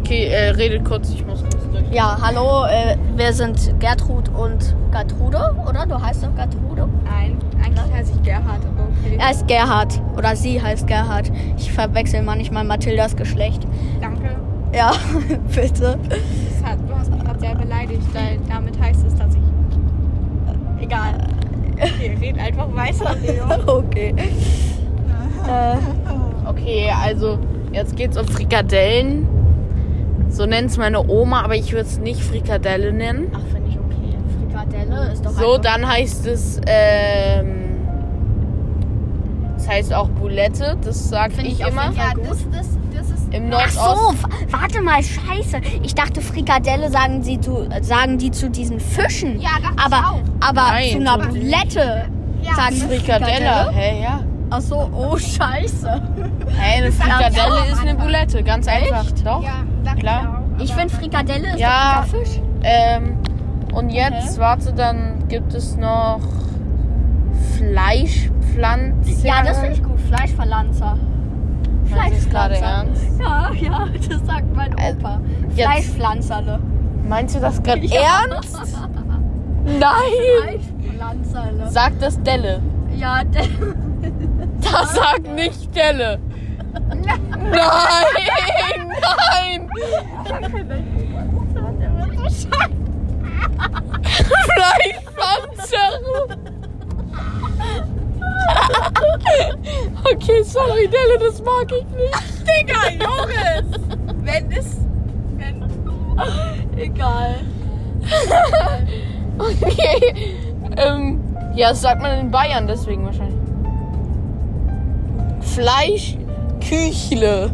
okay, 0.00 0.26
äh, 0.26 0.50
redet 0.50 0.84
kurz, 0.84 1.10
ich 1.10 1.24
muss 1.26 1.40
kurz. 1.40 1.56
Ja, 1.90 2.16
hallo, 2.22 2.64
äh, 2.66 2.96
wir 3.16 3.32
sind 3.32 3.78
Gertrud 3.80 4.28
und 4.30 4.74
Gertrude, 4.90 5.54
oder? 5.68 5.86
Du 5.86 6.00
heißt 6.00 6.24
doch 6.24 6.34
Gertrude? 6.34 6.88
Nein, 7.04 7.36
eigentlich 7.62 7.92
heiße 7.92 8.12
ich 8.16 8.22
Gerhard, 8.22 8.60
aber 8.64 8.88
okay. 8.88 9.18
Er 9.18 9.30
ist 9.30 9.46
Gerhard. 9.46 10.00
Oder 10.16 10.34
sie 10.36 10.60
heißt 10.62 10.86
Gerhard. 10.86 11.30
Ich 11.58 11.72
verwechsel 11.72 12.22
manchmal 12.22 12.64
Mathildas 12.64 13.16
Geschlecht. 13.16 13.66
Danke. 14.00 14.30
Ja, 14.74 14.92
bitte. 15.54 15.98
Hat, 16.64 16.78
du 16.88 16.94
hast 16.96 17.10
mich 17.10 17.22
gerade 17.22 17.40
sehr 17.40 17.54
beleidigt, 17.54 18.02
weil 18.14 18.38
damit 18.48 18.80
heißt 18.80 19.06
es, 19.06 19.14
dass 19.14 19.34
ich. 19.34 20.82
Egal. 20.82 21.28
Okay, 21.76 22.16
red 22.20 22.38
einfach 22.38 22.74
weiter, 22.74 23.14
Leo. 23.22 23.44
Okay. 23.78 24.14
äh, 25.48 25.76
Okay, 26.44 26.90
also 26.90 27.38
jetzt 27.72 27.96
geht's 27.96 28.16
um 28.16 28.26
Frikadellen. 28.26 29.26
So 30.32 30.46
nennt's 30.46 30.78
meine 30.78 31.06
Oma, 31.08 31.42
aber 31.42 31.56
ich 31.56 31.72
würde 31.72 31.82
es 31.86 31.98
nicht 31.98 32.22
Frikadelle 32.22 32.90
nennen. 32.92 33.30
ach, 33.34 33.40
finde 33.52 33.68
ich 33.68 33.78
okay. 33.78 34.16
Frikadelle 34.48 35.12
ist 35.12 35.24
doch 35.26 35.32
So, 35.32 35.58
dann 35.58 35.86
heißt 35.86 36.26
es, 36.26 36.58
ähm, 36.66 37.62
das 39.56 39.68
heißt 39.68 39.92
auch 39.94 40.08
Boulette, 40.08 40.78
das 40.82 41.10
sag 41.10 41.32
Find 41.32 41.48
ich, 41.48 41.60
ich 41.60 41.66
immer. 41.66 41.92
Ja, 41.92 42.12
das, 42.16 42.46
das, 42.50 42.66
das 42.94 43.10
ist. 43.10 43.34
Im 43.34 43.50
Ach 43.52 43.68
so, 43.68 43.80
Nordosten. 43.80 44.26
warte 44.50 44.80
mal, 44.80 45.02
scheiße. 45.02 45.60
Ich 45.82 45.94
dachte, 45.94 46.22
Frikadelle 46.22 46.90
sagen, 46.90 47.22
sie 47.22 47.38
zu, 47.38 47.68
sagen 47.82 48.16
die 48.16 48.30
zu 48.30 48.48
diesen 48.48 48.80
Fischen. 48.80 49.38
Ja, 49.38 49.50
ich 49.60 49.82
aber, 49.84 50.12
auch. 50.12 50.20
aber 50.40 50.62
Nein, 50.62 50.90
zu 50.92 50.96
einer 50.98 51.18
Bulette 51.18 52.06
Ja, 52.42 52.54
sagen 52.54 52.74
sie 52.76 52.86
Frikadelle. 52.86 53.70
Hä, 53.70 54.02
ja. 54.02 54.20
Ach 54.50 54.60
so, 54.60 54.90
oh 54.94 55.16
scheiße. 55.16 56.02
Hä, 56.58 56.78
eine 56.78 56.90
Frikadelle 56.92 57.66
ist 57.70 57.80
eine. 57.80 57.94
Boulette, 57.94 58.42
ganz 58.42 58.66
einfach. 58.66 59.04
Doch. 59.24 59.42
Ja, 59.42 59.64
Klar. 60.02 60.42
ich 60.58 60.74
finde 60.74 60.94
Frikadelle 60.94 61.48
ist 61.50 61.58
Ja. 61.58 62.02
doch 62.04 62.18
Fisch. 62.18 62.40
Ähm, 62.62 63.16
und 63.72 63.90
jetzt, 63.90 64.38
warte, 64.38 64.72
dann 64.72 65.26
gibt 65.28 65.54
es 65.54 65.76
noch 65.76 66.20
Fleischpflanzen. 67.56 69.24
Ja, 69.24 69.42
das 69.44 69.58
finde 69.58 69.74
ich 69.74 69.82
gut. 69.82 69.98
Fleischpflanzer. 70.00 70.96
ernst? 72.64 73.02
Ja, 73.20 73.50
ja, 73.52 73.86
das 74.08 74.26
sagt 74.26 74.54
mein 74.56 74.72
Äh, 74.78 74.92
Opa. 74.92 75.20
jetzt- 75.54 75.68
Fleischpflanzerle. 75.68 76.58
Meinst 77.08 77.34
du 77.36 77.40
das 77.40 77.62
gerade 77.62 77.80
Ja. 77.86 78.00
ernst? 78.30 78.58
Nein! 79.64 80.60
Fleischpflanzerle. 80.80 81.70
Sag 81.70 81.98
das 82.00 82.20
Delle. 82.22 82.60
Ja, 82.96 83.22
der, 83.34 83.44
Das 84.60 84.94
sagt 84.94 85.34
nicht 85.34 85.74
Delle. 85.74 86.18
Nein! 86.72 87.20
Nein! 89.00 89.68
Fleischpanzer! 94.54 95.90
Okay, 100.04 100.42
sorry, 100.42 100.88
Delle, 100.88 101.18
das 101.18 101.42
mag 101.42 101.70
ich 101.72 101.84
nicht. 101.96 102.46
Digga, 102.46 102.90
Joris! 102.98 103.64
Wenn 104.22 104.52
es. 104.52 104.76
Wenn, 105.36 105.62
egal. 106.76 107.36
Okay. 109.38 110.14
Ähm, 110.76 111.20
ja, 111.54 111.70
das 111.70 111.80
sagt 111.82 112.02
man 112.02 112.18
in 112.18 112.30
Bayern, 112.30 112.66
deswegen 112.66 113.04
wahrscheinlich. 113.04 113.38
Fleischküchle. 116.72 117.50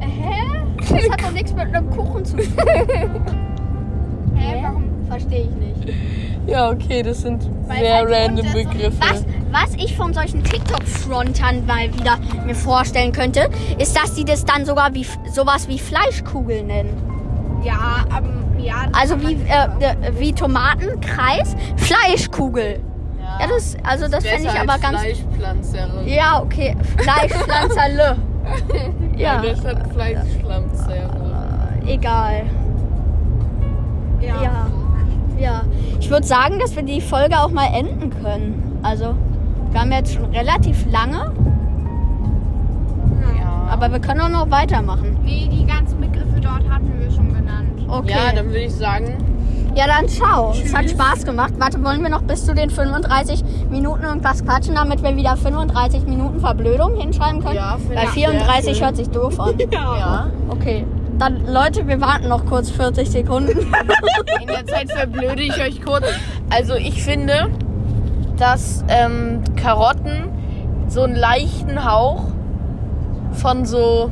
Hä? 0.00 0.34
Das 0.90 1.10
hat 1.10 1.22
doch 1.22 1.30
nichts 1.30 1.52
mit 1.52 1.74
einem 1.74 1.90
Kuchen 1.90 2.24
zu 2.24 2.36
tun. 2.36 2.46
Hä, 4.34 4.60
warum? 4.62 4.84
Verstehe 5.08 5.42
ich 5.42 5.50
nicht. 5.50 5.94
Ja, 6.46 6.70
okay, 6.70 7.02
das 7.02 7.20
sind 7.20 7.48
Weil 7.66 7.78
sehr 7.78 7.94
halt 7.96 8.10
random 8.10 8.46
Begriffe. 8.52 8.96
Was, 8.98 9.24
was 9.52 9.74
ich 9.76 9.94
von 9.96 10.14
solchen 10.14 10.42
TikTok-Frontern 10.42 11.66
mal 11.66 11.92
wieder 11.94 12.18
mir 12.46 12.54
vorstellen 12.54 13.12
könnte, 13.12 13.50
ist, 13.78 13.94
dass 13.96 14.16
sie 14.16 14.24
das 14.24 14.44
dann 14.44 14.64
sogar 14.64 14.94
wie 14.94 15.06
sowas 15.32 15.68
wie 15.68 15.78
Fleischkugel 15.78 16.62
nennen. 16.62 16.96
Ja, 17.64 18.04
aber. 18.10 18.28
Ja, 18.58 18.86
das 18.90 19.00
Also 19.00 19.16
kann 19.16 19.28
wie, 19.28 19.34
man 19.36 19.80
äh, 19.80 19.90
äh, 20.08 20.18
wie 20.18 20.32
Tomatenkreis, 20.32 21.56
Fleischkugel. 21.76 22.80
Ja, 23.40 23.46
das, 23.48 23.76
also 23.82 24.08
das 24.08 24.24
fände 24.26 24.48
ich 24.48 24.60
aber 24.60 24.78
ganz. 24.78 25.00
Fleischpflanzerin. 25.00 26.06
Ja, 26.08 26.42
okay. 26.42 26.76
Fleischpflanzerle. 26.98 28.16
ja. 29.16 29.42
Das 29.42 29.64
hat 29.64 29.92
Fleischpflanzerin. 29.92 31.10
Äh, 31.86 31.94
egal. 31.94 32.42
Ja. 34.20 34.42
Ja. 34.42 34.66
Ja. 35.38 35.62
Ich 35.98 36.10
würde 36.10 36.26
sagen, 36.26 36.58
dass 36.58 36.76
wir 36.76 36.82
die 36.82 37.00
Folge 37.00 37.38
auch 37.38 37.50
mal 37.50 37.68
enden 37.74 38.10
können. 38.22 38.78
Also, 38.82 39.14
wir 39.70 39.80
haben 39.80 39.92
jetzt 39.92 40.12
schon 40.12 40.26
relativ 40.26 40.84
lange, 40.90 41.32
Ja. 43.38 43.68
aber 43.70 43.90
wir 43.90 44.00
können 44.00 44.20
auch 44.20 44.28
noch 44.28 44.50
weitermachen. 44.50 45.16
Nee, 45.24 45.48
die 45.50 45.64
ganzen 45.64 46.00
Begriffe 46.00 46.40
dort 46.42 46.68
hatten 46.68 46.92
wir 46.98 47.10
schon 47.10 47.32
genannt. 47.32 47.80
Okay. 47.88 48.10
ja, 48.10 48.32
dann 48.34 48.46
würde 48.46 48.60
ich 48.64 48.74
sagen, 48.74 49.16
Ja, 49.74 49.86
dann 49.86 50.08
ciao. 50.08 50.50
Es 50.52 50.74
hat 50.74 50.82
Tschüss. 50.82 50.92
Spaß 50.92 51.24
gemacht. 51.24 51.54
Warte, 51.58 51.82
wollen 51.84 52.02
wir 52.02 52.08
noch 52.10 52.22
bis 52.22 52.44
zu 52.44 52.54
den 52.54 52.70
35 52.70 53.42
Minuten 53.70 54.02
irgendwas 54.02 54.44
quatschen, 54.44 54.74
damit 54.74 55.02
wir 55.02 55.16
wieder 55.16 55.36
35 55.36 56.04
Minuten 56.06 56.40
Verblödung 56.40 56.96
hinschreiben 56.96 57.42
können? 57.42 57.56
Ja, 57.56 57.76
Weil 57.88 58.04
ich 58.04 58.10
34 58.10 58.64
sehr 58.64 58.74
schön. 58.74 58.84
hört 58.84 58.96
sich 58.96 59.08
doof 59.10 59.38
an. 59.38 59.54
ja. 59.70 60.26
Okay. 60.48 60.84
Dann, 61.18 61.46
Leute, 61.46 61.86
wir 61.86 62.00
warten 62.00 62.28
noch 62.28 62.46
kurz 62.46 62.70
40 62.70 63.10
Sekunden. 63.10 63.58
In 64.40 64.46
der 64.46 64.66
Zeit 64.66 64.90
verblöde 64.90 65.42
ich 65.42 65.60
euch 65.60 65.82
kurz. 65.82 66.04
Also 66.48 66.74
ich 66.74 67.02
finde, 67.02 67.50
dass 68.38 68.84
ähm, 68.88 69.42
Karotten 69.54 70.30
so 70.88 71.02
einen 71.02 71.14
leichten 71.14 71.84
Hauch 71.88 72.24
von 73.32 73.64
so 73.66 74.10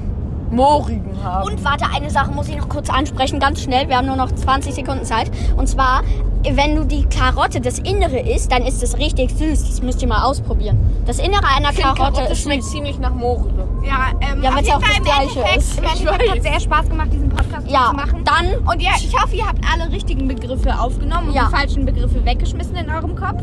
Moorigen 0.50 1.22
haben. 1.22 1.46
Und 1.50 1.64
warte, 1.64 1.86
eine 1.94 2.10
Sache 2.10 2.30
muss 2.30 2.48
ich 2.48 2.56
noch 2.56 2.68
kurz 2.68 2.88
ansprechen, 2.90 3.38
ganz 3.40 3.62
schnell. 3.62 3.88
Wir 3.88 3.96
haben 3.98 4.06
nur 4.06 4.16
noch 4.16 4.32
20 4.32 4.74
Sekunden 4.74 5.04
Zeit. 5.04 5.30
Und 5.56 5.68
zwar 5.68 6.02
wenn 6.50 6.76
du 6.76 6.84
die 6.84 7.04
Karotte, 7.06 7.60
das 7.60 7.80
Innere 7.80 8.20
isst, 8.20 8.52
dann 8.52 8.62
ist 8.64 8.80
es 8.82 8.96
richtig 8.96 9.32
süß. 9.32 9.66
Das 9.68 9.82
müsst 9.82 10.00
ihr 10.02 10.08
mal 10.08 10.22
ausprobieren. 10.22 10.78
Das 11.04 11.18
Innere 11.18 11.42
einer 11.56 11.70
Ich 11.72 11.78
Karotte 11.78 12.00
Karotte 12.00 12.32
ist 12.32 12.42
schmeckt 12.42 12.62
süß. 12.62 12.72
ziemlich 12.72 12.98
nach 13.00 13.12
Mohrrübe. 13.12 13.66
Ja, 13.84 14.10
ähm, 14.20 14.40
Ja, 14.42 14.50
auf 14.50 14.56
weil's 14.56 14.66
jeden 14.68 14.78
auch 14.78 14.82
Fall 14.82 14.88
das 14.90 14.98
im 14.98 15.04
Gleiche 15.04 15.40
Endeffekt, 15.40 15.56
ist. 15.58 15.78
Im 15.78 15.84
Ich 15.84 15.90
Endeffekt 16.00 16.30
hat 16.30 16.42
sehr 16.42 16.60
Spaß 16.60 16.88
gemacht, 16.88 17.08
diesen 17.12 17.28
Podcast 17.28 17.68
Ja, 17.68 17.86
zu 17.90 17.96
machen. 17.96 18.24
dann 18.24 18.46
Und 18.72 18.80
ja, 18.80 18.92
ich 18.96 19.20
hoffe, 19.20 19.34
ihr 19.34 19.46
habt 19.46 19.58
alle 19.70 19.90
richtigen 19.92 20.28
Begriffe 20.28 20.78
aufgenommen 20.78 21.28
und 21.28 21.34
Ja. 21.34 21.46
die 21.46 21.56
falschen 21.56 21.84
Begriffe 21.84 22.24
weggeschmissen 22.24 22.76
in 22.76 22.88
eurem 22.88 23.16
Kopf. 23.16 23.42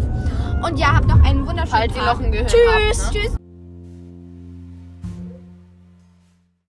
Und 0.66 0.80
ja, 0.80 0.94
habt 0.96 1.08
noch 1.08 1.22
einen 1.22 1.46
wunderschönen 1.46 1.68
Falls 1.68 1.96
ihr 1.96 2.02
Tag. 2.02 2.18
noch 2.18 2.26
ein 2.26 2.32
Gehirn 2.32 2.48
Tschüss. 2.48 3.06
habt. 3.08 3.14
Ne? 3.16 3.22
Tschüss. 3.22 3.36